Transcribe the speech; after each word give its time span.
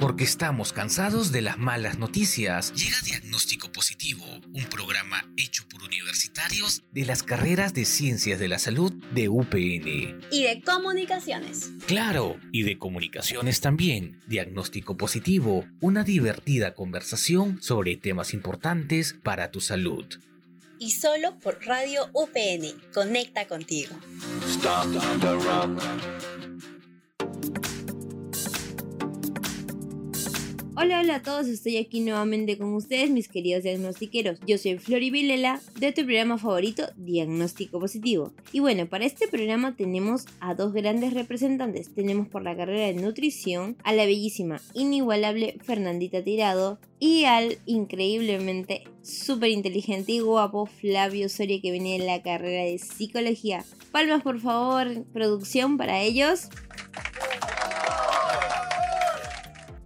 Porque 0.00 0.24
estamos 0.24 0.72
cansados 0.72 1.30
de 1.32 1.42
las 1.42 1.58
malas 1.58 1.98
noticias. 1.98 2.72
Llega 2.72 2.96
Diagnóstico 3.04 3.70
Positivo, 3.70 4.24
un 4.54 4.64
programa 4.70 5.28
hecho 5.36 5.64
por 5.68 5.82
universitarios 5.82 6.82
de 6.92 7.04
las 7.04 7.22
carreras 7.22 7.74
de 7.74 7.84
Ciencias 7.84 8.38
de 8.38 8.48
la 8.48 8.58
Salud 8.58 8.92
de 9.12 9.28
UPN. 9.28 10.20
Y 10.30 10.44
de 10.44 10.62
comunicaciones. 10.64 11.72
Claro, 11.86 12.38
y 12.52 12.62
de 12.62 12.78
comunicaciones 12.78 13.60
también. 13.60 14.20
Diagnóstico 14.26 14.96
Positivo, 14.96 15.66
una 15.80 16.02
divertida 16.02 16.74
conversación 16.74 17.60
sobre 17.60 17.96
temas 17.96 18.32
importantes 18.32 19.14
para 19.22 19.50
tu 19.50 19.60
salud. 19.60 20.06
Y 20.78 20.92
solo 20.92 21.38
por 21.38 21.64
Radio 21.64 22.08
UPN. 22.12 22.80
Conecta 22.92 23.46
contigo. 23.46 23.94
Hola, 30.78 31.00
hola 31.00 31.14
a 31.14 31.22
todos, 31.22 31.46
estoy 31.46 31.78
aquí 31.78 32.00
nuevamente 32.00 32.58
con 32.58 32.74
ustedes, 32.74 33.08
mis 33.08 33.28
queridos 33.28 33.62
diagnostiqueros. 33.62 34.38
Yo 34.46 34.58
soy 34.58 34.76
Flori 34.76 35.08
Vilela 35.08 35.58
de 35.80 35.90
tu 35.92 36.04
programa 36.04 36.36
favorito, 36.36 36.82
Diagnóstico 36.96 37.80
Positivo. 37.80 38.34
Y 38.52 38.60
bueno, 38.60 38.86
para 38.86 39.06
este 39.06 39.26
programa 39.26 39.74
tenemos 39.74 40.26
a 40.38 40.54
dos 40.54 40.74
grandes 40.74 41.14
representantes. 41.14 41.94
Tenemos 41.94 42.28
por 42.28 42.42
la 42.42 42.54
carrera 42.54 42.88
de 42.88 42.92
nutrición 42.92 43.78
a 43.84 43.94
la 43.94 44.04
bellísima, 44.04 44.60
inigualable 44.74 45.56
Fernandita 45.64 46.22
Tirado 46.22 46.78
y 46.98 47.24
al 47.24 47.56
increíblemente 47.64 48.84
súper 49.00 49.52
inteligente 49.52 50.12
y 50.12 50.18
guapo 50.18 50.66
Flavio 50.66 51.30
Soria 51.30 51.58
que 51.62 51.72
viene 51.72 51.98
de 51.98 52.04
la 52.04 52.22
carrera 52.22 52.64
de 52.64 52.76
psicología. 52.76 53.64
Palmas 53.92 54.22
por 54.22 54.40
favor, 54.40 55.06
producción 55.14 55.78
para 55.78 56.02
ellos. 56.02 56.50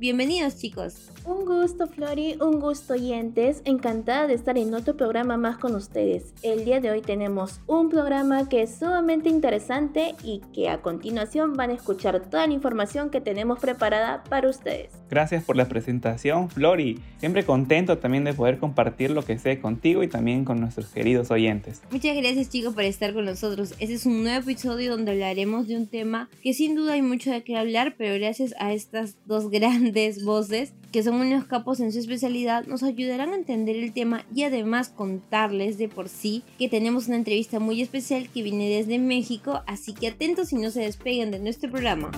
Bienvenidos 0.00 0.56
chicos. 0.56 1.09
Un 1.30 1.44
gusto 1.44 1.86
Flori, 1.86 2.36
un 2.40 2.58
gusto 2.58 2.94
oyentes, 2.94 3.62
encantada 3.64 4.26
de 4.26 4.34
estar 4.34 4.58
en 4.58 4.74
otro 4.74 4.96
programa 4.96 5.36
más 5.36 5.58
con 5.58 5.76
ustedes. 5.76 6.34
El 6.42 6.64
día 6.64 6.80
de 6.80 6.90
hoy 6.90 7.02
tenemos 7.02 7.60
un 7.68 7.88
programa 7.88 8.48
que 8.48 8.62
es 8.62 8.80
sumamente 8.80 9.28
interesante 9.28 10.16
y 10.24 10.40
que 10.52 10.68
a 10.68 10.82
continuación 10.82 11.52
van 11.54 11.70
a 11.70 11.74
escuchar 11.74 12.20
toda 12.28 12.48
la 12.48 12.52
información 12.52 13.10
que 13.10 13.20
tenemos 13.20 13.60
preparada 13.60 14.24
para 14.24 14.50
ustedes. 14.50 14.90
Gracias 15.08 15.44
por 15.44 15.54
la 15.54 15.68
presentación 15.68 16.50
Flori, 16.50 16.98
siempre 17.18 17.44
contento 17.44 17.98
también 17.98 18.24
de 18.24 18.34
poder 18.34 18.58
compartir 18.58 19.12
lo 19.12 19.24
que 19.24 19.38
sé 19.38 19.60
contigo 19.60 20.02
y 20.02 20.08
también 20.08 20.44
con 20.44 20.58
nuestros 20.58 20.88
queridos 20.88 21.30
oyentes. 21.30 21.80
Muchas 21.92 22.16
gracias 22.16 22.50
chicos 22.50 22.74
por 22.74 22.82
estar 22.82 23.14
con 23.14 23.24
nosotros. 23.24 23.70
Este 23.78 23.94
es 23.94 24.04
un 24.04 24.24
nuevo 24.24 24.40
episodio 24.40 24.90
donde 24.90 25.12
hablaremos 25.12 25.68
de 25.68 25.76
un 25.76 25.86
tema 25.86 26.28
que 26.42 26.54
sin 26.54 26.74
duda 26.74 26.94
hay 26.94 27.02
mucho 27.02 27.30
de 27.30 27.44
qué 27.44 27.56
hablar, 27.56 27.94
pero 27.96 28.18
gracias 28.18 28.52
a 28.58 28.72
estas 28.72 29.16
dos 29.26 29.48
grandes 29.50 30.24
voces 30.24 30.74
que 30.90 31.02
son 31.02 31.16
unos 31.16 31.44
capos 31.44 31.80
en 31.80 31.92
su 31.92 31.98
especialidad, 31.98 32.66
nos 32.66 32.82
ayudarán 32.82 33.32
a 33.32 33.36
entender 33.36 33.76
el 33.76 33.92
tema 33.92 34.24
y 34.34 34.42
además 34.42 34.88
contarles 34.88 35.78
de 35.78 35.88
por 35.88 36.08
sí 36.08 36.42
que 36.58 36.68
tenemos 36.68 37.06
una 37.06 37.16
entrevista 37.16 37.60
muy 37.60 37.80
especial 37.80 38.28
que 38.28 38.42
viene 38.42 38.68
desde 38.68 38.98
México, 38.98 39.62
así 39.66 39.94
que 39.94 40.08
atentos 40.08 40.52
y 40.52 40.56
no 40.56 40.70
se 40.70 40.80
despeguen 40.80 41.30
de 41.30 41.38
nuestro 41.38 41.70
programa. 41.70 42.10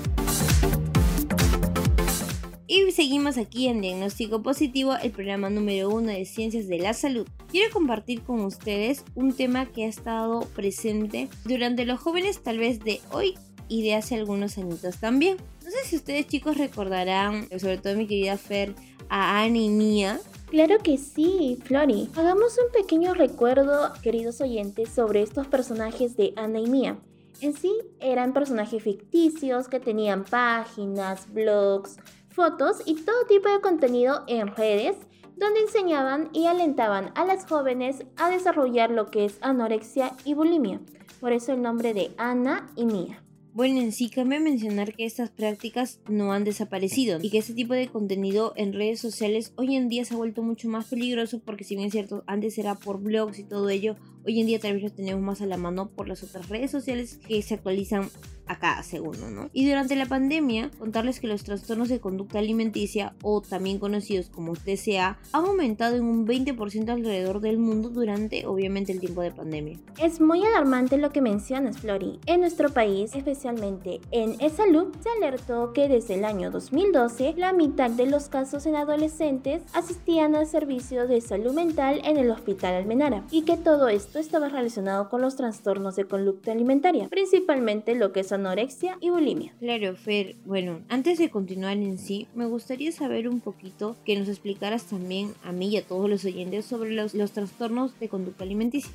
Y 2.75 2.91
seguimos 2.93 3.37
aquí 3.37 3.69
en 3.69 3.83
Diagnóstico 3.83 4.43
Positivo, 4.43 4.95
el 4.97 5.11
programa 5.11 5.51
número 5.51 5.91
uno 5.91 6.09
de 6.09 6.25
Ciencias 6.25 6.69
de 6.69 6.79
la 6.79 6.95
Salud. 6.95 7.27
Quiero 7.51 7.71
compartir 7.71 8.23
con 8.23 8.41
ustedes 8.41 9.05
un 9.15 9.35
tema 9.35 9.67
que 9.67 9.85
ha 9.85 9.89
estado 9.89 10.41
presente 10.57 11.29
durante 11.45 11.85
los 11.85 12.01
jóvenes 12.01 12.43
tal 12.43 12.57
vez 12.57 12.81
de 12.81 13.03
hoy 13.11 13.35
y 13.69 13.83
de 13.83 13.95
hace 13.95 14.17
algunos 14.17 14.59
añitos 14.59 14.99
también. 14.99 15.37
No 15.65 15.71
sé 15.71 15.85
si 15.85 15.97
ustedes 15.97 16.27
chicos 16.27 16.59
recordarán, 16.59 17.49
sobre 17.59 17.79
todo 17.79 17.97
mi 17.97 18.07
querida 18.07 18.37
Fer, 18.37 18.75
a 19.09 19.43
Annie 19.43 19.67
y 19.67 19.69
Mia. 19.71 20.21
Claro 20.49 20.79
que 20.79 20.99
sí, 20.99 21.59
Flori. 21.65 22.11
Hagamos 22.15 22.59
un 22.59 22.73
pequeño 22.73 23.15
recuerdo, 23.15 23.93
queridos 24.03 24.41
oyentes, 24.41 24.91
sobre 24.91 25.23
estos 25.23 25.47
personajes 25.47 26.17
de 26.17 26.35
Ana 26.37 26.61
y 26.61 26.67
Mia. 26.67 26.99
En 27.41 27.55
sí 27.55 27.73
eran 28.01 28.33
personajes 28.33 28.83
ficticios 28.83 29.69
que 29.69 29.81
tenían 29.81 30.25
páginas, 30.25 31.33
blogs, 31.33 31.97
fotos 32.29 32.83
y 32.85 32.95
todo 32.97 33.27
tipo 33.27 33.49
de 33.49 33.61
contenido 33.61 34.25
en 34.27 34.49
redes 34.49 34.97
donde 35.37 35.61
enseñaban 35.61 36.31
y 36.33 36.47
alentaban 36.47 37.13
a 37.15 37.25
las 37.25 37.47
jóvenes 37.47 38.05
a 38.17 38.31
desarrollar 38.31 38.91
lo 38.91 39.11
que 39.11 39.25
es 39.25 39.39
anorexia 39.41 40.13
y 40.25 40.35
bulimia. 40.35 40.81
Por 41.21 41.33
eso 41.33 41.53
el 41.53 41.63
nombre 41.63 41.95
de 41.95 42.13
Ana 42.17 42.71
y 42.77 42.85
Mia. 42.85 43.23
Bueno, 43.55 43.83
en 43.83 43.93
sí 43.93 44.09
cabe 44.09 44.41
mencionar 44.41 44.95
que 44.95 45.05
estas 45.05 45.29
prácticas 45.29 46.01
no 46.09 46.33
han 46.33 46.43
desaparecido 46.43 47.19
y 47.21 47.29
que 47.29 47.37
este 47.37 47.53
tipo 47.53 47.75
de 47.75 47.87
contenido 47.87 48.55
en 48.57 48.73
redes 48.73 48.99
sociales 48.99 49.53
hoy 49.57 49.77
en 49.77 49.91
día 49.91 50.07
se 50.07 50.15
ha 50.15 50.17
vuelto 50.17 50.43
mucho 50.43 50.71
más 50.71 50.87
peligroso 50.87 51.39
porque 51.45 51.63
si 51.63 51.75
bien 51.75 51.89
es 51.89 51.93
cierto, 51.93 52.25
antes 52.27 52.57
era 52.57 52.77
por 52.77 53.03
blogs 53.03 53.39
y 53.39 53.45
todo 53.45 53.69
ello, 53.69 53.97
hoy 54.25 54.41
en 54.41 54.47
día 54.47 54.61
tal 54.61 54.75
vez 54.75 54.83
lo 54.83 54.91
tenemos 54.91 55.23
más 55.23 55.41
a 55.41 55.47
la 55.47 55.57
mano 55.57 55.89
por 55.91 56.09
las 56.09 56.23
otras 56.23 56.49
redes 56.49 56.71
sociales 56.71 57.19
que 57.27 57.41
se 57.43 57.55
actualizan 57.55 58.09
a 58.47 58.59
cada 58.59 58.83
segundo, 58.83 59.31
¿no? 59.31 59.49
Y 59.53 59.69
durante 59.69 59.97
la 59.97 60.07
pandemia, 60.07 60.71
contarles 60.79 61.21
que 61.21 61.29
los 61.29 61.45
trastornos 61.45 61.89
de 61.89 62.01
conducta 62.01 62.39
alimenticia, 62.39 63.15
o 63.23 63.41
también 63.41 63.79
conocidos 63.79 64.29
como 64.29 64.55
TCA, 64.55 65.19
han 65.33 65.45
aumentado 65.45 65.97
en 65.97 66.05
un 66.05 66.27
20% 66.27 66.89
alrededor 66.91 67.41
del 67.41 67.59
mundo 67.59 67.89
durante, 67.89 68.47
obviamente, 68.47 68.93
el 68.93 69.01
tiempo 69.01 69.23
de 69.23 69.31
pandemia. 69.31 69.79
Es 69.99 70.21
muy 70.21 70.45
alarmante 70.45 70.99
lo 70.99 71.11
que 71.11 71.21
mencionas, 71.21 71.79
Flori. 71.79 72.19
En 72.27 72.41
nuestro 72.41 72.71
país, 72.71 73.15
especialmente 73.15 74.01
en 74.11 74.37
E-Salud, 74.41 74.89
se 75.01 75.09
alertó 75.11 75.73
que 75.73 75.89
desde 75.89 76.15
el 76.15 76.25
año 76.25 76.51
2012, 76.51 77.35
la 77.37 77.53
mitad 77.53 77.91
de 77.91 78.07
los 78.07 78.29
casos 78.29 78.67
en 78.67 78.77
adolescentes 78.77 79.63
asistían 79.73 80.35
a 80.35 80.45
servicios 80.45 81.09
de 81.09 81.21
salud 81.21 81.55
mental 81.55 82.01
en 82.05 82.17
el 82.17 82.31
Hospital 82.31 82.75
Almenara, 82.75 83.25
y 83.31 83.43
que 83.43 83.57
todo 83.57 83.89
esto 83.89 84.12
estaba 84.19 84.49
relacionado 84.49 85.09
con 85.09 85.21
los 85.21 85.37
trastornos 85.37 85.97
de 85.97 86.05
conducta 86.05 86.53
alimentaria, 86.53 87.09
principalmente 87.09 87.95
lo 87.95 88.13
que 88.13 88.21
es 88.21 88.33
anorexia 88.33 88.97
y 89.01 89.11
bulimia. 89.11 89.55
Claro, 89.59 89.97
Fer. 89.97 90.37
Bueno, 90.45 90.81
antes 90.89 91.19
de 91.19 91.31
continuar 91.31 91.77
en 91.77 91.99
sí, 91.99 92.29
me 92.35 92.47
gustaría 92.47 92.93
saber 92.93 93.29
un 93.29 93.41
poquito 93.41 93.97
que 94.05 94.19
nos 94.19 94.29
explicaras 94.29 94.85
también 94.85 95.35
a 95.45 95.53
mí 95.53 95.69
y 95.69 95.77
a 95.77 95.87
todos 95.87 96.09
los 96.09 96.25
oyentes 96.25 96.65
sobre 96.65 96.93
los, 96.93 97.15
los 97.15 97.33
trastornos 97.33 97.99
de 97.99 98.09
conducta 98.09 98.45
alimenticia. 98.45 98.93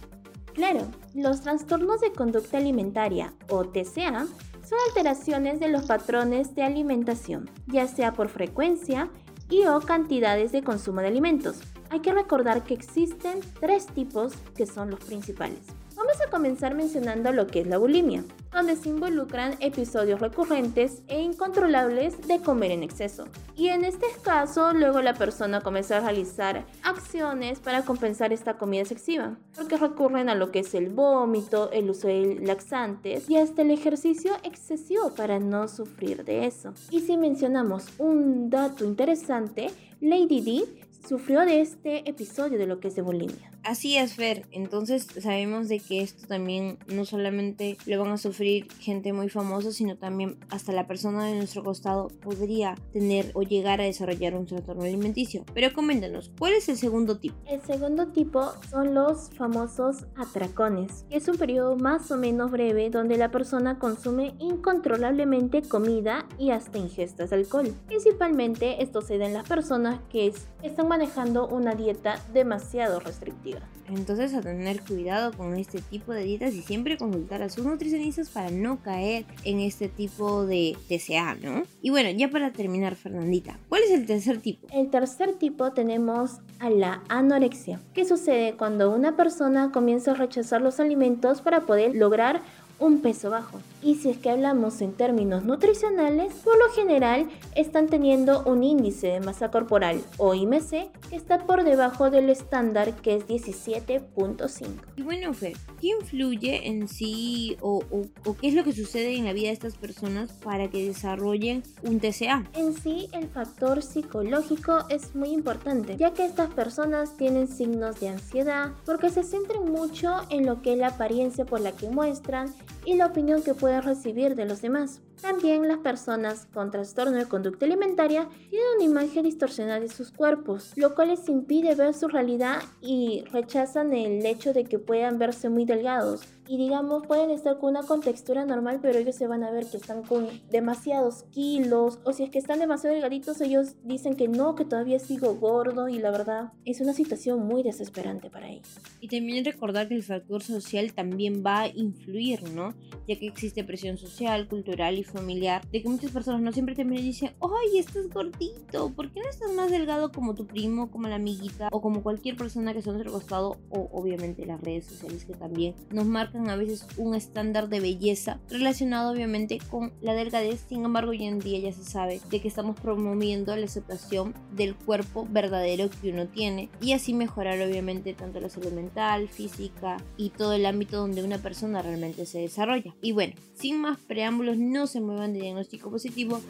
Claro, 0.54 0.88
los 1.14 1.42
trastornos 1.42 2.02
de 2.02 2.12
conducta 2.12 2.58
alimentaria 2.58 3.34
o 3.50 3.66
TCA 3.66 4.28
son 4.68 4.80
alteraciones 4.88 5.60
de 5.60 5.70
los 5.70 5.86
patrones 5.86 6.56
de 6.56 6.64
alimentación, 6.64 7.50
ya 7.68 7.88
sea 7.88 8.14
por 8.14 8.30
frecuencia 8.30 9.10
y 9.50 9.66
o 9.66 9.80
cantidades 9.80 10.52
de 10.52 10.64
consumo 10.64 11.02
de 11.02 11.08
alimentos. 11.08 11.62
Hay 11.90 12.02
que 12.02 12.14
recordar 12.14 12.64
que 12.64 12.74
existen 12.74 13.40
tres 13.60 13.86
tipos 13.88 14.34
que 14.56 14.66
son 14.66 14.90
los 14.90 15.00
principales. 15.00 15.60
Vamos 15.98 16.22
a 16.22 16.30
comenzar 16.30 16.76
mencionando 16.76 17.32
lo 17.32 17.48
que 17.48 17.62
es 17.62 17.68
la 17.68 17.80
bulimia, 17.80 18.24
donde 18.52 18.76
se 18.76 18.90
involucran 18.90 19.56
episodios 19.62 20.20
recurrentes 20.20 21.02
e 21.08 21.22
incontrolables 21.22 22.28
de 22.28 22.40
comer 22.40 22.70
en 22.70 22.84
exceso. 22.84 23.26
Y 23.56 23.70
en 23.70 23.84
este 23.84 24.06
caso, 24.22 24.74
luego 24.74 25.02
la 25.02 25.16
persona 25.16 25.62
comienza 25.62 25.98
a 25.98 26.02
realizar 26.02 26.68
acciones 26.84 27.60
para 27.60 27.82
compensar 27.82 28.32
esta 28.32 28.60
comida 28.60 28.82
excesiva, 28.82 29.38
porque 29.56 29.78
recurren 29.78 30.30
a 30.30 30.36
lo 30.36 30.52
que 30.52 30.60
es 30.60 30.76
el 30.76 30.90
vómito, 30.90 31.72
el 31.72 31.90
uso 31.90 32.08
de 32.08 32.42
laxantes 32.44 33.28
y 33.28 33.38
hasta 33.38 33.64
el 33.64 33.72
ejercicio 33.72 34.34
excesivo 34.44 35.16
para 35.16 35.40
no 35.40 35.68
sufrir 35.68 36.24
de 36.24 36.46
eso. 36.46 36.76
Y 36.92 37.00
si 37.00 37.18
mencionamos 37.18 37.88
un 37.98 38.52
dato 38.52 38.86
interesante, 38.86 39.72
Lady 40.00 40.42
D 40.42 40.87
sufrió 41.06 41.42
de 41.42 41.62
este 41.62 42.10
episodio 42.10 42.58
de 42.58 42.68
lo 42.68 42.80
que 42.80 42.88
es 42.88 42.96
de 42.96 43.02
bulimia. 43.02 43.52
Así 43.64 43.98
es, 43.98 44.14
Fer. 44.14 44.46
Entonces 44.52 45.08
sabemos 45.20 45.68
de 45.68 45.80
que 45.80 46.02
esto 46.02 46.26
también 46.26 46.78
no 46.88 47.04
solamente 47.04 47.78
lo 47.86 48.00
van 48.00 48.12
a 48.14 48.18
sufrir 48.18 48.72
gente 48.80 49.12
muy 49.12 49.28
famosa, 49.28 49.72
sino 49.72 49.98
también 49.98 50.38
hasta 50.50 50.72
la 50.72 50.88
persona 50.88 51.26
de 51.26 51.36
nuestro 51.36 51.64
costado 51.64 52.08
podría 52.22 52.76
tener 52.94 53.32
o 53.34 53.42
llegar 53.42 53.82
a 53.82 53.84
desarrollar 53.84 54.36
un 54.36 54.46
trastorno 54.46 54.84
alimenticio. 54.84 55.44
Pero 55.54 55.74
coméntanos, 55.74 56.32
¿cuál 56.40 56.54
es 56.54 56.70
el 56.70 56.78
segundo 56.78 57.20
tipo? 57.20 57.36
El 57.46 57.62
segundo 57.62 58.08
tipo 58.08 58.54
son 58.70 58.94
los 58.94 59.32
famosos 59.32 60.06
atracones. 60.16 61.06
Es 61.10 61.28
un 61.28 61.38
periodo 61.38 61.76
más 61.76 62.10
o 62.12 62.18
menos 62.18 62.52
breve 62.52 62.90
donde 62.90 63.18
la 63.18 63.32
persona 63.32 63.80
consume 63.80 64.34
incontrolablemente 64.40 65.62
comida 65.62 66.26
y 66.38 66.52
hasta 66.52 66.78
ingestas 66.78 67.32
de 67.32 67.36
alcohol. 67.36 67.74
Principalmente 67.88 68.82
esto 68.82 69.02
se 69.02 69.18
da 69.18 69.26
en 69.26 69.34
las 69.34 69.48
personas 69.48 70.00
que 70.10 70.34
están 70.64 70.87
manejando 70.88 71.48
una 71.48 71.76
dieta 71.76 72.20
demasiado 72.34 73.00
restrictiva. 73.00 73.60
Entonces 73.88 74.34
a 74.34 74.42
tener 74.42 74.82
cuidado 74.82 75.32
con 75.32 75.56
este 75.56 75.82
tipo 75.82 76.12
de 76.14 76.24
dietas 76.24 76.54
y 76.54 76.62
siempre 76.62 76.98
consultar 76.98 77.42
a 77.42 77.50
sus 77.50 77.66
nutricionistas 77.66 78.30
para 78.30 78.52
no 78.52 78.82
caer 78.82 79.26
en 79.44 79.60
este 79.60 79.88
tipo 79.88 80.46
de 80.46 80.76
TCA, 80.90 81.36
¿no? 81.36 81.64
Y 81.82 81.90
bueno, 81.90 82.10
ya 82.12 82.30
para 82.30 82.52
terminar, 82.52 82.96
Fernandita, 82.96 83.58
¿cuál 83.70 83.84
es 83.84 83.92
el 83.92 84.06
tercer 84.06 84.42
tipo? 84.42 84.68
El 84.74 84.90
tercer 84.90 85.34
tipo 85.34 85.72
tenemos 85.72 86.40
a 86.60 86.70
la 86.70 87.02
anorexia. 87.08 87.80
¿Qué 87.94 88.04
sucede 88.06 88.56
cuando 88.58 88.94
una 88.94 89.16
persona 89.16 89.72
comienza 89.72 90.12
a 90.12 90.16
rechazar 90.16 90.62
los 90.62 90.80
alimentos 90.80 91.42
para 91.42 91.62
poder 91.62 91.96
lograr 91.96 92.42
un 92.80 93.02
peso 93.02 93.30
bajo. 93.30 93.60
Y 93.82 93.96
si 93.96 94.10
es 94.10 94.18
que 94.18 94.32
hablamos 94.32 94.82
en 94.82 94.94
términos 94.94 95.44
nutricionales, 95.46 96.34
por 96.44 96.58
lo 96.58 96.70
general 96.74 97.30
están 97.56 97.88
teniendo 97.88 98.44
un 98.44 98.64
índice 98.64 99.08
de 99.08 99.20
masa 99.20 99.52
corporal 99.52 100.02
o 100.18 100.34
IMC 100.34 100.90
que 101.10 101.16
está 101.16 101.46
por 101.46 101.64
debajo 101.64 102.10
del 102.10 102.30
estándar 102.30 102.96
que 102.96 103.16
es 103.16 103.28
17.5. 103.28 104.68
Y 104.96 105.04
bueno, 105.04 105.34
Fer, 105.34 105.54
¿qué 105.80 105.90
influye 106.00 106.68
en 106.68 106.88
sí 106.88 107.58
o, 107.62 107.84
o, 107.92 108.34
qué 108.36 108.48
es 108.48 108.56
lo 108.56 108.64
que 108.64 108.74
sucede 108.74 109.16
en 109.16 109.26
la 109.26 109.34
vida 109.34 109.48
de 109.48 109.54
estas 109.54 109.76
personas 109.76 110.32
para 110.44 110.70
que 110.70 110.86
desarrollen 110.86 111.64
un 111.84 112.00
TCA? 112.00 112.46
En 112.56 112.74
sí, 112.74 113.10
el 113.14 113.28
factor 113.28 113.84
psicológico 113.84 114.86
es 114.90 115.16
muy 115.16 115.30
importante, 115.30 115.98
ya 115.98 116.14
que 116.14 116.26
estas 116.26 116.50
personas 116.52 117.16
tienen 117.16 117.48
signos 117.48 118.00
de 118.00 118.10
ansiedad 118.10 118.72
porque 118.86 119.10
se 119.10 119.24
centran 119.24 119.72
mucho 119.72 120.16
en 120.30 120.46
lo 120.46 120.62
que 120.62 120.74
es 120.74 120.80
la 120.80 120.88
apariencia 120.88 121.46
por 121.46 121.62
la 121.62 121.72
que 121.72 121.90
muestran 121.90 122.54
y 122.86 122.96
la 122.96 123.08
opinión 123.08 123.44
que 123.44 123.54
pueden 123.54 123.67
recibir 123.82 124.36
de 124.36 124.46
los 124.46 124.62
demás. 124.62 125.02
También 125.22 125.68
las 125.68 125.80
personas 125.80 126.48
con 126.54 126.72
trastorno 126.72 127.18
de 127.18 127.26
conducta 127.26 127.66
alimentaria 127.66 128.30
tienen 128.50 128.68
una 128.76 128.86
imagen 128.86 129.24
distorsionada 129.24 129.80
de 129.80 129.90
sus 129.90 130.12
cuerpos, 130.12 130.74
lo 130.76 130.96
cual 130.96 131.10
les 131.10 131.28
impide 131.28 131.76
ver 131.76 131.94
su 131.94 132.08
realidad 132.08 132.62
y 132.82 133.24
rechazan 133.32 133.94
el 133.94 134.26
hecho 134.26 134.54
de 134.54 134.66
que 134.66 134.80
puedan 134.80 135.18
verse 135.18 135.50
muy 135.50 135.66
delgados. 135.66 136.22
Y 136.50 136.58
digamos, 136.58 137.06
pueden 137.06 137.30
estar 137.30 137.58
con 137.60 137.72
una 137.72 137.84
contextura 137.84 138.46
normal, 138.46 138.80
pero 138.82 138.98
ellos 138.98 139.16
se 139.16 139.28
van 139.28 139.44
a 139.44 139.52
ver 139.52 139.66
que 139.66 139.76
están 139.76 140.04
con 140.04 140.28
demasiados 140.50 141.24
kilos. 141.32 142.00
O 142.06 142.14
si 142.14 142.24
es 142.24 142.30
que 142.30 142.40
están 142.40 142.60
demasiado 142.60 142.94
delgaditos, 142.94 143.42
ellos 143.42 143.76
dicen 143.84 144.16
que 144.16 144.30
no, 144.30 144.56
que 144.56 144.64
todavía 144.64 144.98
sigo 145.00 145.36
gordo. 145.36 145.90
Y 145.90 146.00
la 146.00 146.10
verdad, 146.10 146.54
es 146.64 146.80
una 146.80 146.94
situación 146.94 147.46
muy 147.46 147.64
desesperante 147.64 148.30
para 148.30 148.50
ellos. 148.50 148.80
Y 149.02 149.10
también 149.10 149.44
recordar 149.44 149.90
que 149.90 149.96
el 149.96 150.04
factor 150.04 150.42
social 150.42 150.94
también 150.94 151.44
va 151.46 151.64
a 151.64 151.68
influir, 151.68 152.50
¿no? 152.52 152.74
Ya 153.10 153.20
que 153.20 153.28
existe 153.28 153.66
presión 153.66 153.98
social, 153.98 154.48
cultural 154.48 154.98
y 154.98 155.04
familiar, 155.10 155.62
de 155.72 155.82
que 155.82 155.90
muchas 155.90 156.12
personas 156.12 156.42
no 156.42 156.52
siempre 156.52 156.76
te 156.76 156.86
miran 156.86 157.04
y 157.04 157.08
dicen, 157.08 157.34
¡ay, 157.42 157.80
estás 157.80 158.10
gordito! 158.10 158.92
¿Por 158.96 159.12
qué 159.12 159.22
no 159.22 159.30
estás 159.30 159.52
más 159.54 159.72
delgado 159.72 160.12
como 160.12 160.36
tu 160.36 160.46
primo, 160.46 160.92
como 160.92 161.08
la 161.08 161.16
amiguita 161.16 161.70
o 161.72 161.82
como 161.82 162.04
cualquier 162.04 162.36
persona 162.36 162.74
que 162.74 162.80
está 162.80 162.92
a 162.92 163.04
costado? 163.06 163.58
O 163.70 163.90
obviamente 163.92 164.46
las 164.46 164.62
redes 164.62 164.86
sociales 164.86 165.26
que 165.26 165.34
también 165.34 165.76
nos 165.92 166.06
marcan 166.06 166.50
a 166.50 166.56
veces 166.56 166.88
un 166.98 167.16
estándar 167.16 167.70
de 167.70 167.80
belleza 167.80 168.40
relacionado 168.50 169.12
obviamente 169.12 169.60
con 169.70 169.94
la 170.02 170.14
delgadez. 170.14 170.66
Sin 170.68 170.84
embargo, 170.84 171.12
hoy 171.12 171.26
en 171.26 171.40
día 171.40 171.60
ya 171.60 171.72
se 171.72 171.84
sabe 171.84 172.22
de 172.30 172.40
que 172.40 172.48
estamos 172.48 172.80
promoviendo 172.80 173.56
la 173.56 173.66
aceptación 173.66 174.34
del 174.56 174.76
cuerpo 174.76 175.28
verdadero 175.30 175.90
que 176.02 176.12
uno 176.12 176.28
tiene 176.28 176.70
y 176.82 176.94
así 176.94 177.14
mejorar 177.14 177.60
obviamente 177.62 178.14
tanto 178.14 178.40
la 178.40 178.50
salud 178.50 178.72
mental, 178.72 179.28
física 179.28 179.98
y 180.18 180.30
todo 180.30 180.54
el 180.54 180.66
ámbito 180.66 180.98
donde 180.98 181.24
una 181.24 181.38
persona 181.38 181.82
realmente 181.82 182.26
se 182.26 182.40
desarrolla. 182.40 182.96
Y 183.02 183.12
bueno, 183.12 183.34
sin 183.54 183.80
más 183.82 184.00
preámbulos, 184.00 184.58
no 184.58 184.88
se 184.88 184.97
se 184.98 185.02
muevan 185.02 185.32
de 185.32 185.42
diagnóstico 185.42 185.92
positivo 185.92 186.42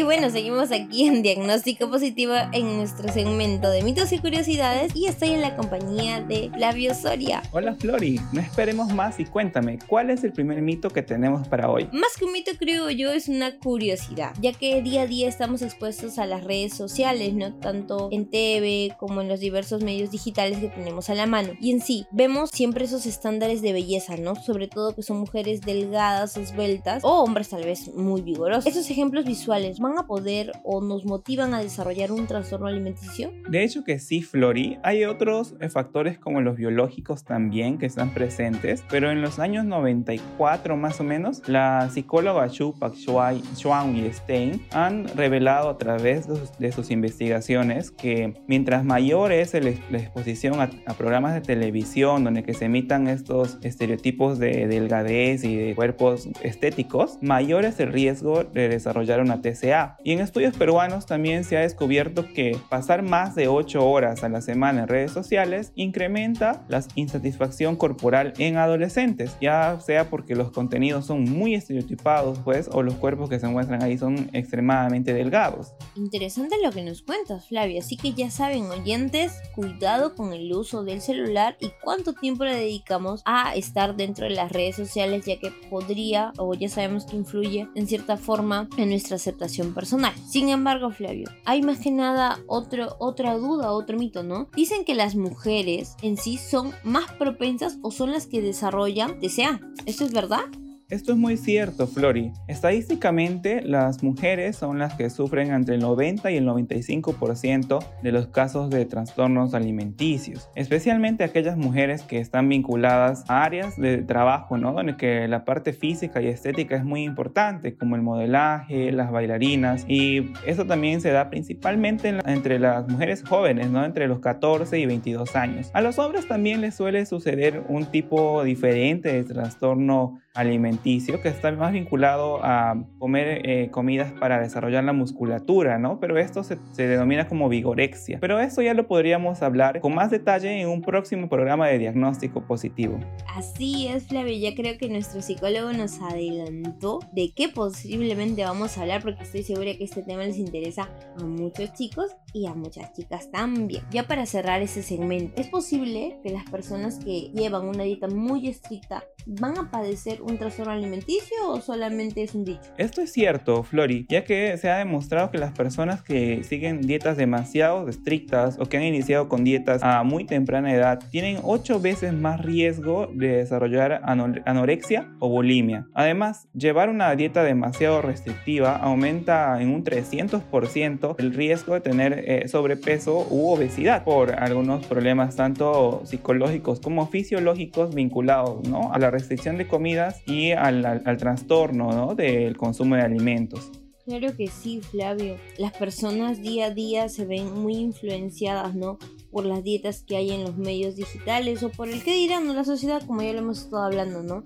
Y 0.00 0.02
bueno, 0.02 0.30
seguimos 0.30 0.72
aquí 0.72 1.04
en 1.04 1.22
Diagnóstico 1.22 1.90
Positivo 1.90 2.32
en 2.54 2.78
nuestro 2.78 3.12
segmento 3.12 3.68
de 3.68 3.82
mitos 3.82 4.10
y 4.12 4.18
curiosidades 4.18 4.96
y 4.96 5.04
estoy 5.04 5.32
en 5.32 5.42
la 5.42 5.54
compañía 5.56 6.22
de 6.22 6.50
Flavio 6.54 6.94
Soria. 6.94 7.42
Hola 7.52 7.74
Flori, 7.74 8.18
no 8.32 8.40
esperemos 8.40 8.94
más 8.94 9.20
y 9.20 9.26
cuéntame, 9.26 9.78
¿cuál 9.86 10.08
es 10.08 10.24
el 10.24 10.32
primer 10.32 10.62
mito 10.62 10.88
que 10.88 11.02
tenemos 11.02 11.46
para 11.48 11.68
hoy? 11.68 11.86
Más 11.92 12.16
que 12.18 12.24
un 12.24 12.32
mito 12.32 12.52
creo 12.58 12.88
yo 12.88 13.12
es 13.12 13.28
una 13.28 13.58
curiosidad, 13.58 14.32
ya 14.40 14.54
que 14.54 14.80
día 14.80 15.02
a 15.02 15.06
día 15.06 15.28
estamos 15.28 15.60
expuestos 15.60 16.18
a 16.18 16.24
las 16.24 16.44
redes 16.44 16.72
sociales, 16.72 17.34
no 17.34 17.52
tanto 17.56 18.08
en 18.10 18.24
TV 18.24 18.96
como 18.98 19.20
en 19.20 19.28
los 19.28 19.40
diversos 19.40 19.82
medios 19.82 20.10
digitales 20.10 20.60
que 20.60 20.68
tenemos 20.68 21.10
a 21.10 21.14
la 21.14 21.26
mano. 21.26 21.52
Y 21.60 21.72
en 21.72 21.82
sí, 21.82 22.06
vemos 22.10 22.48
siempre 22.48 22.86
esos 22.86 23.04
estándares 23.04 23.60
de 23.60 23.74
belleza, 23.74 24.16
¿no? 24.16 24.34
Sobre 24.34 24.66
todo 24.66 24.94
que 24.94 25.02
son 25.02 25.18
mujeres 25.18 25.60
delgadas, 25.60 26.38
esbeltas 26.38 27.04
o 27.04 27.22
hombres 27.22 27.50
tal 27.50 27.64
vez 27.64 27.92
muy 27.94 28.22
vigorosos. 28.22 28.66
Esos 28.66 28.88
ejemplos 28.88 29.26
visuales 29.26 29.78
a 29.98 30.06
poder 30.06 30.52
o 30.64 30.80
nos 30.80 31.04
motivan 31.04 31.54
a 31.54 31.60
desarrollar 31.60 32.12
un 32.12 32.26
trastorno 32.26 32.66
alimenticio? 32.66 33.32
De 33.48 33.64
hecho 33.64 33.84
que 33.84 33.98
sí, 33.98 34.22
Flori. 34.22 34.78
Hay 34.82 35.04
otros 35.04 35.54
eh, 35.60 35.68
factores 35.68 36.18
como 36.18 36.40
los 36.40 36.56
biológicos 36.56 37.24
también 37.24 37.78
que 37.78 37.86
están 37.86 38.12
presentes, 38.14 38.84
pero 38.88 39.10
en 39.10 39.22
los 39.22 39.38
años 39.38 39.64
94 39.64 40.76
más 40.76 41.00
o 41.00 41.04
menos, 41.04 41.42
la 41.48 41.88
psicóloga 41.90 42.48
Xu 42.48 42.74
Pak 42.78 42.94
Xuan 42.94 43.96
y 43.96 44.12
Stein 44.12 44.62
han 44.72 45.08
revelado 45.08 45.70
a 45.70 45.78
través 45.78 46.26
de 46.58 46.72
sus 46.72 46.90
investigaciones 46.90 47.90
que 47.90 48.34
mientras 48.46 48.84
mayor 48.84 49.32
es 49.32 49.54
la 49.54 49.98
exposición 49.98 50.60
a, 50.60 50.70
a 50.86 50.94
programas 50.94 51.34
de 51.34 51.40
televisión 51.40 52.24
donde 52.24 52.42
que 52.42 52.54
se 52.54 52.66
emitan 52.66 53.08
estos 53.08 53.58
estereotipos 53.62 54.38
de 54.38 54.66
delgadez 54.66 55.44
y 55.44 55.56
de 55.56 55.74
cuerpos 55.74 56.28
estéticos, 56.42 57.18
mayor 57.20 57.64
es 57.64 57.80
el 57.80 57.92
riesgo 57.92 58.44
de 58.44 58.68
desarrollar 58.68 59.20
una 59.20 59.40
TCA 59.40 59.79
y 60.04 60.12
en 60.12 60.20
estudios 60.20 60.56
peruanos 60.56 61.06
también 61.06 61.44
se 61.44 61.56
ha 61.56 61.60
descubierto 61.60 62.26
que 62.32 62.56
pasar 62.68 63.02
más 63.02 63.34
de 63.34 63.48
8 63.48 63.88
horas 63.88 64.24
a 64.24 64.28
la 64.28 64.40
semana 64.40 64.82
en 64.82 64.88
redes 64.88 65.12
sociales 65.12 65.72
incrementa 65.74 66.62
la 66.68 66.82
insatisfacción 66.94 67.76
corporal 67.76 68.32
en 68.38 68.56
adolescentes, 68.56 69.36
ya 69.40 69.78
sea 69.80 70.08
porque 70.08 70.34
los 70.34 70.50
contenidos 70.50 71.06
son 71.06 71.24
muy 71.24 71.54
estereotipados, 71.54 72.38
pues, 72.40 72.68
o 72.72 72.82
los 72.82 72.94
cuerpos 72.94 73.28
que 73.28 73.38
se 73.38 73.46
muestran 73.48 73.82
ahí 73.82 73.98
son 73.98 74.30
extremadamente 74.32 75.12
delgados. 75.12 75.74
Interesante 75.96 76.56
lo 76.62 76.70
que 76.72 76.82
nos 76.82 77.02
cuentas, 77.02 77.48
Flavia, 77.48 77.80
así 77.80 77.96
que 77.96 78.12
ya 78.12 78.30
saben, 78.30 78.64
oyentes, 78.66 79.32
cuidado 79.54 80.14
con 80.14 80.32
el 80.32 80.52
uso 80.52 80.84
del 80.84 81.00
celular 81.00 81.56
y 81.60 81.70
cuánto 81.82 82.14
tiempo 82.14 82.44
le 82.44 82.54
dedicamos 82.54 83.22
a 83.24 83.54
estar 83.54 83.96
dentro 83.96 84.24
de 84.26 84.34
las 84.34 84.52
redes 84.52 84.76
sociales, 84.76 85.24
ya 85.26 85.38
que 85.38 85.50
podría, 85.68 86.32
o 86.38 86.54
ya 86.54 86.68
sabemos 86.68 87.04
que 87.04 87.16
influye 87.16 87.68
en 87.74 87.86
cierta 87.86 88.16
forma 88.16 88.68
en 88.76 88.90
nuestra 88.90 89.16
aceptación 89.16 89.59
personal. 89.68 90.14
Sin 90.28 90.48
embargo, 90.48 90.90
Flavio, 90.90 91.28
hay 91.44 91.62
más 91.62 91.80
que 91.80 91.90
nada 91.90 92.40
otro, 92.46 92.96
otra 92.98 93.36
duda, 93.36 93.72
otro 93.72 93.98
mito, 93.98 94.22
¿no? 94.22 94.48
Dicen 94.54 94.84
que 94.84 94.94
las 94.94 95.14
mujeres 95.14 95.96
en 96.02 96.16
sí 96.16 96.36
son 96.38 96.72
más 96.82 97.12
propensas 97.12 97.78
o 97.82 97.90
son 97.90 98.12
las 98.12 98.26
que 98.26 98.42
desarrollan 98.42 99.20
TCA. 99.20 99.60
¿Esto 99.86 100.04
es 100.04 100.12
verdad? 100.12 100.44
Esto 100.90 101.12
es 101.12 101.18
muy 101.18 101.36
cierto, 101.36 101.86
Flori. 101.86 102.32
Estadísticamente, 102.48 103.62
las 103.62 104.02
mujeres 104.02 104.56
son 104.56 104.80
las 104.80 104.94
que 104.94 105.08
sufren 105.08 105.52
entre 105.52 105.76
el 105.76 105.82
90 105.82 106.32
y 106.32 106.36
el 106.36 106.44
95% 106.48 107.78
de 108.02 108.10
los 108.10 108.26
casos 108.26 108.70
de 108.70 108.84
trastornos 108.86 109.54
alimenticios, 109.54 110.50
especialmente 110.56 111.22
aquellas 111.22 111.56
mujeres 111.56 112.02
que 112.02 112.18
están 112.18 112.48
vinculadas 112.48 113.24
a 113.28 113.44
áreas 113.44 113.76
de 113.76 113.98
trabajo, 113.98 114.58
¿no? 114.58 114.72
Donde 114.72 114.96
que 114.96 115.28
la 115.28 115.44
parte 115.44 115.72
física 115.72 116.20
y 116.20 116.26
estética 116.26 116.74
es 116.74 116.84
muy 116.84 117.04
importante, 117.04 117.76
como 117.76 117.94
el 117.94 118.02
modelaje, 118.02 118.90
las 118.90 119.12
bailarinas, 119.12 119.84
y 119.86 120.32
eso 120.44 120.66
también 120.66 121.00
se 121.00 121.12
da 121.12 121.30
principalmente 121.30 122.18
entre 122.26 122.58
las 122.58 122.88
mujeres 122.88 123.22
jóvenes, 123.22 123.70
¿no? 123.70 123.84
Entre 123.84 124.08
los 124.08 124.18
14 124.18 124.76
y 124.80 124.86
22 124.86 125.36
años. 125.36 125.70
A 125.72 125.82
los 125.82 126.00
hombres 126.00 126.26
también 126.26 126.60
les 126.60 126.74
suele 126.74 127.06
suceder 127.06 127.62
un 127.68 127.86
tipo 127.86 128.42
diferente 128.42 129.12
de 129.12 129.22
trastorno 129.22 130.18
alimenticio 130.34 131.20
que 131.20 131.28
está 131.28 131.50
más 131.52 131.72
vinculado 131.72 132.44
a 132.44 132.76
comer 132.98 133.42
eh, 133.44 133.70
comidas 133.70 134.12
para 134.12 134.40
desarrollar 134.40 134.84
la 134.84 134.92
musculatura, 134.92 135.78
¿no? 135.78 135.98
Pero 135.98 136.18
esto 136.18 136.44
se, 136.44 136.58
se, 136.72 136.86
denomina 136.86 137.26
como 137.26 137.48
vigorexia. 137.48 138.18
Pero 138.20 138.38
esto 138.38 138.62
ya 138.62 138.74
lo 138.74 138.86
podríamos 138.86 139.42
hablar 139.42 139.80
con 139.80 139.94
más 139.94 140.10
detalle 140.10 140.60
en 140.60 140.68
un 140.68 140.82
próximo 140.82 141.28
programa 141.28 141.66
de 141.68 141.78
diagnóstico 141.78 142.42
positivo. 142.42 142.98
Así 143.34 143.88
es, 143.88 144.06
Flavio. 144.06 144.36
Ya 144.38 144.54
creo 144.54 144.78
que 144.78 144.88
nuestro 144.88 145.20
psicólogo 145.20 145.72
nos 145.72 146.00
adelantó 146.00 147.00
de 147.12 147.32
qué 147.34 147.48
posiblemente 147.48 148.44
vamos 148.44 148.78
a 148.78 148.82
hablar 148.82 149.02
porque 149.02 149.24
estoy 149.24 149.42
segura 149.42 149.76
que 149.76 149.84
este 149.84 150.02
tema 150.02 150.24
les 150.24 150.38
interesa 150.38 150.88
a 151.18 151.24
muchos 151.24 151.72
chicos 151.72 152.16
y 152.32 152.46
a 152.46 152.54
muchas 152.54 152.92
chicas 152.92 153.30
también. 153.30 153.82
Ya 153.90 154.06
para 154.06 154.26
cerrar 154.26 154.62
ese 154.62 154.82
segmento, 154.82 155.40
es 155.40 155.48
posible 155.48 156.18
que 156.22 156.30
las 156.30 156.44
personas 156.50 156.98
que 156.98 157.30
llevan 157.34 157.68
una 157.68 157.84
dieta 157.84 158.08
muy 158.08 158.48
estricta 158.48 159.04
van 159.26 159.58
a 159.58 159.70
padecer 159.70 160.22
un 160.22 160.38
trastorno 160.38 160.72
alimenticio 160.72 161.36
o 161.48 161.60
solamente 161.60 162.22
es 162.22 162.34
un 162.34 162.44
dicho? 162.44 162.60
Esto 162.78 163.02
es 163.02 163.12
cierto, 163.12 163.62
Flori, 163.62 164.06
ya 164.08 164.24
que 164.24 164.56
se 164.56 164.70
ha 164.70 164.78
demostrado 164.78 165.30
que 165.30 165.38
las 165.38 165.52
personas 165.52 166.02
que 166.02 166.42
siguen 166.44 166.80
dietas 166.82 167.16
demasiado 167.16 167.88
estrictas 167.88 168.58
o 168.58 168.66
que 168.66 168.76
han 168.76 168.82
iniciado 168.82 169.28
con 169.28 169.44
dietas 169.44 169.82
a 169.82 170.02
muy 170.02 170.24
temprana 170.24 170.72
edad 170.72 171.00
tienen 171.10 171.38
8 171.42 171.80
veces 171.80 172.12
más 172.12 172.40
riesgo 172.40 173.08
de 173.12 173.36
desarrollar 173.36 174.00
anorexia 174.04 175.08
o 175.18 175.28
bulimia. 175.28 175.86
Además, 175.94 176.48
llevar 176.54 176.88
una 176.88 177.14
dieta 177.14 177.42
demasiado 177.42 178.02
restrictiva 178.02 178.76
aumenta 178.76 179.60
en 179.60 179.72
un 179.72 179.84
300% 179.84 181.16
el 181.18 181.34
riesgo 181.34 181.74
de 181.74 181.80
tener 181.80 182.19
eh, 182.26 182.48
sobrepeso 182.48 183.26
u 183.30 183.50
obesidad 183.50 184.04
por 184.04 184.32
algunos 184.32 184.86
problemas 184.86 185.36
tanto 185.36 186.02
psicológicos 186.04 186.80
como 186.80 187.06
fisiológicos 187.06 187.94
vinculados 187.94 188.68
¿no? 188.68 188.92
a 188.92 188.98
la 188.98 189.10
restricción 189.10 189.58
de 189.58 189.66
comidas 189.66 190.22
y 190.26 190.52
al, 190.52 190.84
al, 190.84 191.16
trastorno 191.16 191.92
¿no? 191.92 192.14
del 192.14 192.56
consumo 192.56 192.96
de 192.96 193.02
alimentos. 193.02 193.70
Claro 194.04 194.34
que 194.36 194.48
sí, 194.48 194.80
Flavio. 194.80 195.36
Las 195.58 195.72
personas 195.72 196.40
día 196.40 196.66
a 196.66 196.70
día 196.70 197.08
se 197.08 197.26
ven 197.26 197.52
muy 197.52 197.76
influenciadas, 197.76 198.74
¿no? 198.74 198.98
por 199.30 199.46
las 199.46 199.62
dietas 199.62 200.02
que 200.02 200.16
hay 200.16 200.30
en 200.30 200.44
los 200.44 200.56
medios 200.56 200.96
digitales 200.96 201.62
o 201.62 201.70
por 201.70 201.88
el 201.88 202.02
que 202.02 202.14
dirán 202.14 202.54
la 202.54 202.64
sociedad, 202.64 203.02
como 203.06 203.22
ya 203.22 203.32
lo 203.32 203.38
hemos 203.38 203.60
estado 203.60 203.84
hablando, 203.84 204.22
¿no? 204.22 204.42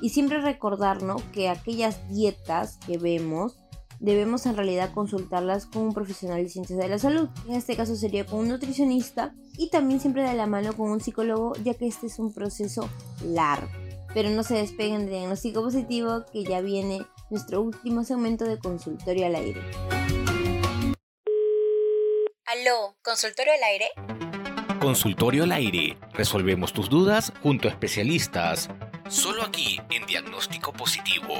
Y 0.00 0.10
siempre 0.10 0.40
recordar, 0.40 1.02
¿no? 1.02 1.16
Que 1.32 1.48
aquellas 1.48 2.08
dietas 2.08 2.78
que 2.86 2.98
vemos 2.98 3.58
debemos 4.00 4.46
en 4.46 4.56
realidad 4.56 4.92
consultarlas 4.92 5.66
con 5.66 5.82
un 5.82 5.94
profesional 5.94 6.42
de 6.42 6.48
ciencias 6.48 6.78
de 6.78 6.88
la 6.88 6.98
salud. 6.98 7.28
En 7.48 7.54
este 7.54 7.76
caso 7.76 7.96
sería 7.96 8.24
con 8.26 8.40
un 8.40 8.48
nutricionista 8.48 9.34
y 9.56 9.70
también 9.70 10.00
siempre 10.00 10.22
de 10.22 10.34
la 10.34 10.46
mano 10.46 10.72
con 10.74 10.90
un 10.90 11.00
psicólogo, 11.00 11.54
ya 11.64 11.74
que 11.74 11.86
este 11.86 12.06
es 12.06 12.18
un 12.18 12.32
proceso 12.32 12.88
largo. 13.24 13.68
Pero 14.14 14.30
no 14.30 14.42
se 14.42 14.54
despeguen 14.54 15.06
de 15.06 15.12
diagnóstico 15.12 15.62
positivo, 15.62 16.24
que 16.32 16.44
ya 16.44 16.60
viene 16.60 17.00
nuestro 17.30 17.60
último 17.60 18.04
segmento 18.04 18.44
de 18.44 18.58
consultorio 18.58 19.26
al 19.26 19.34
aire. 19.34 19.60
Aló, 22.46 22.96
consultorio 23.02 23.52
al 23.52 23.62
aire. 23.62 23.86
Consultorio 24.80 25.44
al 25.44 25.52
aire. 25.52 25.98
Resolvemos 26.14 26.72
tus 26.72 26.88
dudas 26.88 27.32
junto 27.42 27.68
a 27.68 27.70
especialistas. 27.70 28.70
Solo 29.08 29.42
aquí 29.42 29.80
en 29.90 30.06
Diagnóstico 30.06 30.72
Positivo. 30.72 31.34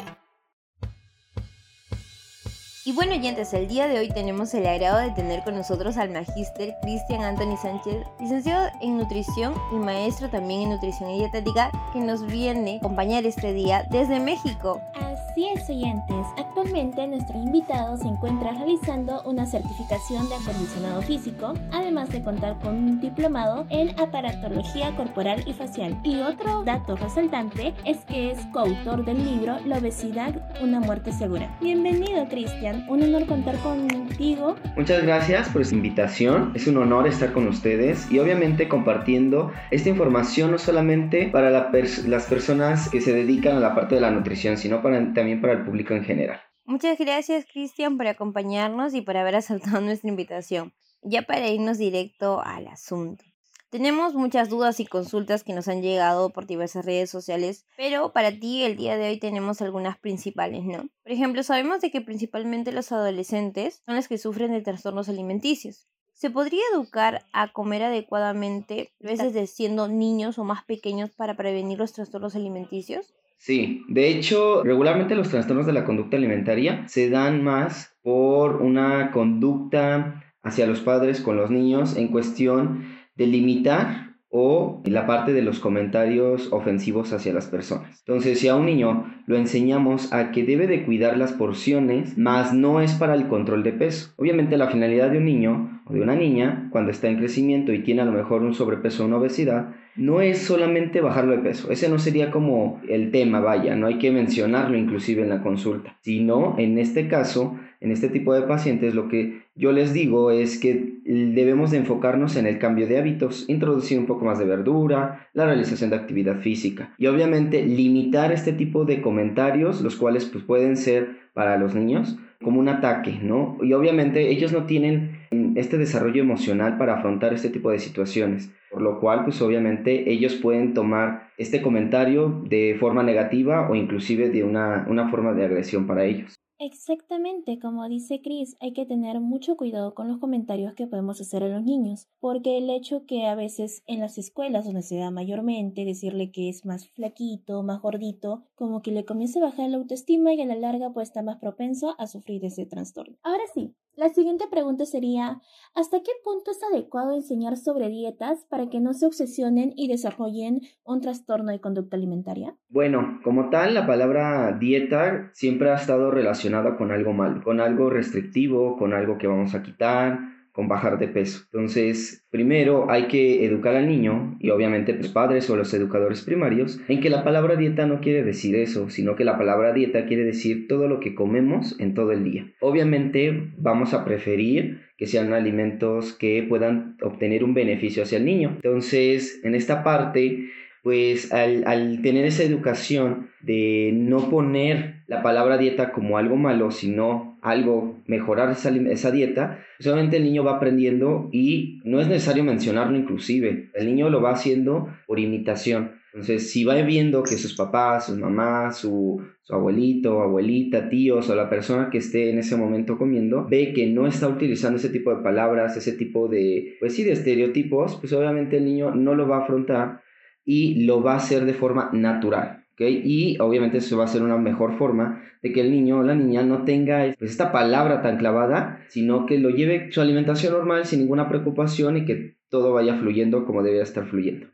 Y 2.88 2.92
bueno, 2.92 3.12
oyentes, 3.12 3.52
el 3.52 3.68
día 3.68 3.87
de 3.87 3.99
hoy 3.99 4.09
tenemos 4.09 4.54
el 4.54 4.66
agrado 4.66 5.00
de 5.00 5.11
tener 5.11 5.42
con 5.45 5.54
nosotros 5.54 5.99
al 5.99 6.09
magíster 6.09 6.75
Cristian 6.80 7.21
Anthony 7.21 7.59
Sánchez, 7.61 8.07
licenciado 8.18 8.71
en 8.80 8.97
nutrición 8.97 9.52
y 9.71 9.75
maestro 9.75 10.30
también 10.30 10.62
en 10.62 10.71
nutrición 10.71 11.11
y 11.11 11.18
dietética, 11.18 11.71
que 11.92 11.99
nos 11.99 12.25
viene 12.25 12.76
a 12.76 12.78
acompañar 12.78 13.26
este 13.26 13.52
día 13.52 13.87
desde 13.90 14.21
México. 14.21 14.80
Así 14.95 15.17
es, 15.47 15.68
oyentes. 15.68 16.26
Actualmente 16.37 17.07
nuestro 17.07 17.38
invitado 17.38 17.97
se 17.97 18.09
encuentra 18.09 18.52
realizando 18.52 19.23
una 19.25 19.47
certificación 19.47 20.28
de 20.28 20.35
acondicionado 20.37 21.02
físico, 21.02 21.54
además 21.73 22.11
de 22.11 22.23
contar 22.23 22.59
con 22.61 22.76
un 22.76 23.00
diplomado 23.00 23.66
en 23.71 23.90
aparatología 24.00 24.95
corporal 24.97 25.42
y 25.47 25.52
facial. 25.52 25.99
Y 26.02 26.21
otro 26.21 26.64
dato 26.64 26.97
resaltante 26.97 27.75
es 27.85 27.99
que 28.07 28.30
es 28.30 28.38
coautor 28.52 29.04
del 29.04 29.25
libro 29.25 29.57
La 29.66 29.78
obesidad, 29.78 30.35
una 30.62 30.80
muerte 30.80 31.12
segura. 31.12 31.57
Bienvenido, 31.61 32.26
Cristian 32.28 32.87
un 32.88 33.02
honor 33.02 33.26
contar 33.26 33.57
contigo. 33.59 34.57
Muchas 34.76 35.02
gracias 35.02 35.49
por 35.49 35.62
esta 35.62 35.75
invitación. 35.75 36.52
Es 36.54 36.66
un 36.66 36.78
honor 36.78 37.07
estar 37.07 37.33
con 37.33 37.47
ustedes 37.47 38.11
y 38.11 38.18
obviamente 38.18 38.68
compartiendo 38.68 39.52
esta 39.71 39.88
información 39.88 40.50
no 40.50 40.59
solamente 40.59 41.28
para 41.28 41.50
las 41.50 42.26
personas 42.26 42.88
que 42.88 43.00
se 43.00 43.12
dedican 43.12 43.57
a 43.57 43.61
la 43.61 43.75
parte 43.75 43.97
de 43.97 44.00
la 44.00 44.11
nutrición, 44.11 44.57
sino 44.57 44.83
para, 44.83 44.99
también 45.12 45.27
para 45.37 45.54
el 45.54 45.64
público 45.64 45.94
en 45.94 46.04
general. 46.04 46.40
Muchas 46.64 46.99
gracias 46.99 47.47
Cristian 47.50 47.97
por 47.97 48.06
acompañarnos 48.06 48.94
y 48.94 49.00
por 49.00 49.16
haber 49.16 49.37
aceptado 49.37 49.80
nuestra 49.80 50.08
invitación. 50.08 50.73
Ya 51.02 51.23
para 51.23 51.49
irnos 51.49 51.78
directo 51.78 52.40
al 52.42 52.66
asunto. 52.68 53.25
Tenemos 53.70 54.14
muchas 54.14 54.49
dudas 54.49 54.80
y 54.80 54.87
consultas 54.87 55.44
que 55.44 55.52
nos 55.52 55.68
han 55.68 55.82
llegado 55.82 56.30
por 56.30 56.47
diversas 56.47 56.87
redes 56.87 57.11
sociales, 57.11 57.66
pero 57.76 58.14
para 58.14 58.32
ti 58.32 58.62
el 58.62 58.76
día 58.76 58.97
de 58.97 59.11
hoy 59.11 59.18
tenemos 59.18 59.61
algunas 59.61 59.99
principales, 59.99 60.64
¿no? 60.64 60.88
Por 61.02 61.12
ejemplo, 61.12 61.42
sabemos 61.42 61.82
de 61.82 61.90
que 61.90 62.00
principalmente 62.00 62.73
los 62.73 62.92
adolescentes 62.92 63.82
son 63.85 63.97
los 63.97 64.08
que 64.08 64.16
sufren 64.16 64.52
de 64.52 64.62
trastornos 64.62 65.11
alimenticios. 65.11 65.87
¿Se 66.14 66.30
podría 66.30 66.62
educar 66.73 67.26
a 67.32 67.52
comer 67.52 67.82
adecuadamente, 67.82 68.90
a 69.04 69.06
veces 69.06 69.35
de 69.35 69.47
siendo 69.47 69.87
niños 69.87 70.38
o 70.38 70.44
más 70.44 70.64
pequeños, 70.64 71.11
para 71.11 71.37
prevenir 71.37 71.78
los 71.78 71.92
trastornos 71.92 72.35
alimenticios? 72.35 73.14
Sí, 73.38 73.85
de 73.88 74.09
hecho, 74.09 74.64
regularmente 74.64 75.14
los 75.14 75.28
trastornos 75.28 75.64
de 75.64 75.73
la 75.73 75.85
conducta 75.85 76.16
alimentaria 76.16 76.87
se 76.88 77.09
dan 77.09 77.42
más 77.45 77.97
por 78.02 78.57
una 78.57 79.12
conducta 79.12 80.25
hacia 80.42 80.66
los 80.66 80.80
padres 80.80 81.21
con 81.21 81.37
los 81.37 81.50
niños 81.50 81.97
en 81.97 82.09
cuestión 82.09 82.85
delimitar 83.14 84.08
o 84.30 84.82
la 84.85 85.06
parte 85.06 85.32
de 85.32 85.42
los 85.42 85.58
comentarios 85.58 86.52
ofensivos 86.52 87.12
hacia 87.12 87.32
las 87.32 87.47
personas. 87.47 88.02
Entonces, 88.06 88.38
si 88.38 88.49
a 88.49 88.56
un 88.56 88.66
niño 88.66 89.06
lo 89.26 89.37
enseñamos 89.37 90.12
a 90.12 90.32
que 90.32 90.44
debe 90.44 90.66
de 90.66 90.85
cuidar 90.85 91.16
las 91.16 91.32
porciones, 91.32 92.18
más 92.18 92.52
no 92.52 92.80
es 92.80 92.92
para 92.94 93.14
el 93.14 93.28
control 93.28 93.62
de 93.62 93.73
peso. 93.73 94.12
Obviamente 94.16 94.58
la 94.58 94.68
finalidad 94.68 95.11
de 95.11 95.18
un 95.18 95.25
niño 95.25 95.82
o 95.87 95.94
de 95.94 96.02
una 96.02 96.14
niña, 96.14 96.68
cuando 96.70 96.90
está 96.90 97.08
en 97.08 97.16
crecimiento 97.16 97.73
y 97.73 97.82
tiene 97.82 98.02
a 98.02 98.04
lo 98.04 98.12
mejor 98.12 98.42
un 98.42 98.52
sobrepeso 98.52 99.02
o 99.02 99.06
una 99.06 99.16
obesidad, 99.16 99.75
no 99.97 100.20
es 100.20 100.38
solamente 100.38 101.00
bajarlo 101.00 101.32
de 101.32 101.42
peso. 101.42 101.70
Ese 101.70 101.88
no 101.88 101.99
sería 101.99 102.30
como 102.30 102.80
el 102.88 103.11
tema, 103.11 103.40
vaya, 103.40 103.75
no 103.75 103.87
hay 103.87 103.99
que 103.99 104.12
mencionarlo 104.12 104.76
inclusive 104.76 105.23
en 105.23 105.30
la 105.30 105.42
consulta, 105.42 105.97
sino 106.02 106.54
en 106.58 106.78
este 106.78 107.08
caso 107.08 107.56
en 107.80 107.92
este 107.92 108.08
tipo 108.08 108.35
de 108.35 108.42
pacientes 108.42 108.94
lo 108.94 109.08
que 109.08 109.42
yo 109.59 109.73
les 109.73 109.93
digo 109.93 110.31
es 110.31 110.59
que 110.59 111.00
debemos 111.05 111.73
de 111.73 111.79
enfocarnos 111.79 112.37
en 112.37 112.47
el 112.47 112.59
cambio 112.59 112.87
de 112.87 112.97
hábitos, 112.97 113.45
introducir 113.49 113.99
un 113.99 114.07
poco 114.07 114.25
más 114.25 114.38
de 114.38 114.45
verdura, 114.45 115.29
la 115.33 115.47
realización 115.47 115.91
de 115.91 115.97
actividad 115.97 116.38
física 116.38 116.95
y 116.97 117.09
obviamente 117.09 117.67
limitar 117.67 118.31
este 118.31 118.53
tipo 118.53 118.85
de 118.85 119.03
comentarios, 119.03 119.81
los 119.83 119.97
cuales 119.97 120.27
pues, 120.27 120.45
pueden 120.45 120.77
ser 120.77 121.17
para 121.35 121.59
los 121.59 121.75
niños 121.75 122.19
como 122.43 122.61
un 122.61 122.69
ataque, 122.69 123.19
¿no? 123.21 123.59
Y 123.61 123.73
obviamente 123.73 124.31
ellos 124.31 124.53
no 124.53 124.65
tienen 124.65 125.19
este 125.57 125.77
desarrollo 125.77 126.23
emocional 126.23 126.79
para 126.79 126.95
afrontar 126.95 127.35
este 127.35 127.50
tipo 127.50 127.73
de 127.73 127.81
situaciones, 127.81 128.53
por 128.71 128.81
lo 128.81 129.00
cual 129.00 129.25
pues 129.25 129.43
obviamente 129.43 130.09
ellos 130.11 130.37
pueden 130.37 130.73
tomar 130.73 131.31
este 131.37 131.62
comentario 131.62 132.43
de 132.49 132.77
forma 132.79 133.03
negativa 133.03 133.69
o 133.69 133.75
inclusive 133.75 134.31
de 134.31 134.45
una, 134.45 134.87
una 134.88 135.09
forma 135.09 135.33
de 135.33 135.47
agresión 135.47 135.88
para 135.88 136.05
ellos. 136.05 136.38
Exactamente, 136.61 137.59
como 137.61 137.88
dice 137.88 138.21
Chris, 138.23 138.57
hay 138.61 138.73
que 138.73 138.85
tener 138.87 139.21
mucho 139.21 139.57
cuidado 139.57 139.95
con 139.95 140.09
los 140.09 140.19
comentarios 140.19 140.75
que 140.75 140.87
podemos 140.88 141.21
hacer 141.21 141.43
a 141.45 141.49
los 141.49 141.62
niños, 141.62 142.09
porque 142.21 142.59
el 142.59 142.69
hecho 142.71 143.07
que 143.07 143.27
a 143.27 143.35
veces 143.37 143.83
en 143.87 144.00
las 144.00 144.19
escuelas 144.19 144.65
donde 144.65 144.83
se 144.83 144.97
da 144.97 145.11
mayormente 145.12 145.85
decirle 145.85 146.31
que 146.33 146.49
es 146.49 146.65
más 146.65 146.88
flaquito, 146.88 147.62
más 147.62 147.81
gordito, 147.81 148.45
como 148.57 148.83
que 148.83 148.91
le 148.93 149.05
comienza 149.05 149.38
a 149.38 149.43
bajar 149.43 149.71
la 149.71 149.77
autoestima 149.79 150.35
y 150.35 150.41
a 150.41 150.47
la 150.47 150.57
larga 150.57 150.93
pues 150.93 151.09
está 151.09 151.23
más 151.23 151.37
propenso 151.38 151.95
a 151.99 152.07
sufrir 152.09 152.45
ese 152.45 152.67
trastorno. 152.67 153.17
Ahora 153.23 153.45
sí, 153.55 153.75
la 153.99 154.11
siguiente 154.11 154.45
pregunta 154.49 154.87
sería, 154.87 155.40
¿hasta 155.75 155.99
qué 155.99 156.12
punto 156.23 156.52
es 156.52 156.61
adecuado 156.62 157.12
enseñar 157.12 157.57
sobre 157.57 157.88
dietas 157.88 158.47
para 158.49 158.69
que 158.69 158.78
no 158.78 158.95
se 158.95 159.07
obsesionen 159.07 159.73
y 159.75 159.88
desarrollen 159.88 160.61
un 160.85 161.00
trastorno 161.00 161.50
de 161.50 161.61
conducta 161.61 161.97
alimentaria? 161.97 162.55
Bueno, 162.69 163.19
como 163.25 163.50
tal, 163.50 163.75
la 163.75 163.88
palabra 163.88 164.52
dieta 164.52 165.31
siempre 165.33 165.71
ha 165.71 165.75
estado 165.75 166.12
relacionada 166.12 166.76
con 166.76 166.93
algo 166.93 167.12
malo, 167.12 167.43
con 167.43 167.61
algo 167.61 167.90
restrictivo, 167.90 168.76
con 168.76 168.93
algo 168.93 169.19
que 169.19 169.26
vamos 169.26 169.57
a 169.57 169.62
quitar, 169.64 170.21
con 170.59 170.67
bajar 170.67 170.99
de 170.99 171.07
peso. 171.07 171.43
Entonces, 171.53 172.27
primero 172.33 172.91
hay 172.91 173.05
que 173.05 173.45
educar 173.45 173.77
al 173.77 173.87
niño 173.87 174.37
y 174.41 174.50
obviamente 174.50 174.93
los 174.93 175.07
padres 175.07 175.49
o 175.50 175.55
los 175.55 175.73
educadores 175.73 176.23
primarios 176.23 176.81
en 176.88 176.99
que 176.99 177.11
la 177.11 177.23
palabra 177.23 177.55
dieta 177.55 177.87
no 177.87 178.00
quiere 178.00 178.25
decir 178.25 178.57
eso, 178.57 178.91
sino 178.91 179.15
que 179.15 179.23
la 179.23 179.38
palabra 179.38 179.73
dieta 179.73 180.07
quiere 180.07 180.25
decir 180.25 180.67
todo 180.67 180.88
lo 180.88 180.99
que 180.99 181.15
comemos 181.15 181.79
en 181.79 181.95
todo 181.95 182.11
el 182.11 182.25
día. 182.25 182.50
Obviamente 182.61 183.53
vamos 183.57 183.95
a 183.95 184.05
preferir 184.05 184.81
que 184.97 185.07
sean 185.07 185.33
alimentos 185.33 186.12
que 186.12 186.45
puedan 186.49 186.97
obtener 187.03 187.45
un 187.45 187.55
beneficio 187.55 188.03
hacia 188.03 188.19
el 188.19 188.25
niño. 188.25 188.55
Entonces, 188.57 189.41
en 189.45 189.55
esta 189.55 189.85
parte 189.85 190.49
pues 190.83 191.33
al, 191.33 191.65
al, 191.67 192.03
tener 192.03 192.25
esa 192.25 192.43
educación 192.43 193.29
de 193.43 193.91
no 193.95 194.31
poner 194.31 195.03
la 195.07 195.23
palabra 195.23 195.59
dieta 195.59 195.93
como 195.93 196.19
algo 196.19 196.37
malo, 196.37 196.71
sino 196.71 197.38
algo, 197.50 197.99
mejorar 198.07 198.50
esa, 198.50 198.71
esa 198.71 199.11
dieta, 199.11 199.64
solamente 199.81 200.17
el 200.17 200.25
niño 200.25 200.45
va 200.45 200.57
aprendiendo 200.57 201.28
y 201.33 201.81
no 201.85 202.00
es 202.00 202.09
necesario 202.09 202.45
mencionarlo 202.45 202.97
inclusive, 202.97 203.71
el 203.75 203.87
niño 203.87 204.11
lo 204.11 204.21
va 204.21 204.33
haciendo 204.33 204.88
por 205.07 205.19
imitación. 205.19 205.99
Entonces, 206.12 206.50
si 206.50 206.64
va 206.64 206.75
viendo 206.83 207.23
que 207.23 207.37
sus 207.37 207.55
papás, 207.55 208.07
sus 208.07 208.17
mamás, 208.17 208.78
su, 208.78 209.23
su 209.43 209.55
abuelito, 209.55 210.23
abuelita, 210.23 210.88
tíos 210.88 211.28
o 211.28 211.35
la 211.35 211.50
persona 211.50 211.90
que 211.90 211.99
esté 211.99 212.31
en 212.31 212.38
ese 212.38 212.57
momento 212.57 212.97
comiendo, 212.97 213.47
ve 213.49 213.73
que 213.75 213.87
no 213.87 214.07
está 214.07 214.26
utilizando 214.26 214.78
ese 214.78 214.88
tipo 214.88 215.14
de 215.14 215.23
palabras, 215.23 215.76
ese 215.76 215.93
tipo 215.93 216.26
de, 216.28 216.76
pues 216.81 216.95
sí, 216.95 217.05
de 217.05 217.12
estereotipos, 217.12 217.97
pues 218.00 218.12
obviamente 218.14 218.57
el 218.57 218.64
niño 218.64 218.95
no 218.95 219.14
lo 219.14 219.28
va 219.28 219.38
a 219.38 219.43
afrontar 219.43 220.00
y 220.45 220.87
lo 220.87 221.02
va 221.02 221.12
a 221.12 221.19
hacer 221.19 221.45
de 221.45 221.55
forma 221.55 221.90
natural. 221.93 222.58
Y 222.80 223.38
obviamente 223.40 223.78
eso 223.78 223.99
va 223.99 224.04
a 224.04 224.08
ser 224.08 224.23
una 224.23 224.37
mejor 224.37 224.78
forma 224.78 225.23
de 225.42 225.52
que 225.52 225.61
el 225.61 225.70
niño 225.70 225.99
o 225.99 226.02
la 226.02 226.14
niña 226.14 226.42
no 226.42 226.64
tenga 226.64 227.14
pues, 227.18 227.30
esta 227.32 227.50
palabra 227.50 228.02
tan 228.02 228.18
clavada, 228.18 228.85
sino 228.88 229.26
que 229.26 229.38
lo 229.38 229.50
lleve 229.50 229.90
su 229.90 230.00
alimentación 230.00 230.52
normal 230.52 230.85
sin 230.85 231.00
ninguna 231.00 231.28
preocupación 231.28 231.97
y 231.97 232.04
que 232.04 232.38
todo 232.49 232.73
vaya 232.73 232.97
fluyendo 232.97 233.44
como 233.44 233.62
debería 233.62 233.82
estar 233.82 234.06
fluyendo. 234.06 234.47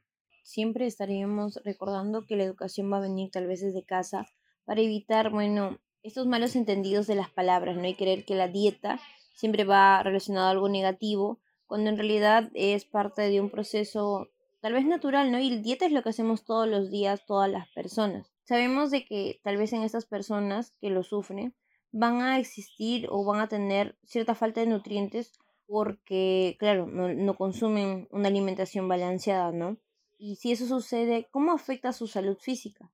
Siempre 0.43 0.87
estaríamos 0.87 1.61
recordando 1.65 2.27
que 2.27 2.37
la 2.37 2.45
educación 2.45 2.93
va 2.93 2.99
a 2.99 3.03
venir 3.03 3.31
tal 3.31 3.47
vez 3.47 3.61
desde 3.61 3.85
casa 3.85 4.27
para 4.65 4.81
evitar, 4.81 5.31
bueno, 5.31 5.79
estos 6.03 6.27
malos 6.27 6.55
entendidos 6.55 7.07
de 7.07 7.15
las 7.15 7.31
palabras, 7.31 7.77
no 7.77 7.83
hay 7.83 7.95
creer 7.95 8.25
que 8.25 8.35
la 8.35 8.49
dieta 8.49 9.01
siempre 9.35 9.65
va 9.65 10.03
relacionado 10.03 10.47
a 10.47 10.51
algo 10.51 10.69
negativo, 10.69 11.41
cuando 11.67 11.91
en 11.91 11.97
realidad 11.97 12.51
es 12.55 12.85
parte 12.85 13.23
de 13.23 13.41
un 13.41 13.51
proceso 13.51 14.29
tal 14.65 14.73
vez 14.73 14.87
natural, 14.87 15.31
¿no? 15.31 15.39
Y 15.39 15.59
dieta 15.59 15.85
es 15.85 15.93
lo 15.93 16.03
que 16.03 16.09
hacemos 16.09 16.47
todos 16.47 16.67
los 16.67 16.91
días, 16.91 17.27
todas 17.27 17.53
las 17.53 17.69
personas. 17.75 18.33
Sabemos 18.45 18.91
de 18.91 19.05
que 19.05 19.39
tal 19.45 19.59
vez 19.59 19.75
en 19.75 19.83
estas 19.83 20.07
personas 20.07 20.75
que 20.81 20.89
lo 20.89 21.03
sufren 21.03 21.55
van 21.93 22.23
a 22.23 22.39
existir 22.39 23.07
o 23.11 23.27
van 23.27 23.43
a 23.43 23.49
tener 23.49 23.99
cierta 24.05 24.35
falta 24.35 24.63
de 24.63 24.67
nutrientes 24.67 25.35
porque, 25.67 26.57
claro, 26.59 26.87
no, 26.87 27.13
no 27.13 27.37
consumen 27.37 28.09
una 28.11 28.29
alimentación 28.29 28.89
balanceada, 28.89 29.53
¿no? 29.53 29.77
Y 30.17 30.37
si 30.37 30.53
eso 30.53 30.67
sucede, 30.67 31.29
¿cómo 31.31 31.53
afecta 31.53 31.91
a 31.91 31.93
su 31.93 32.07
salud 32.07 32.39
física? 32.41 32.91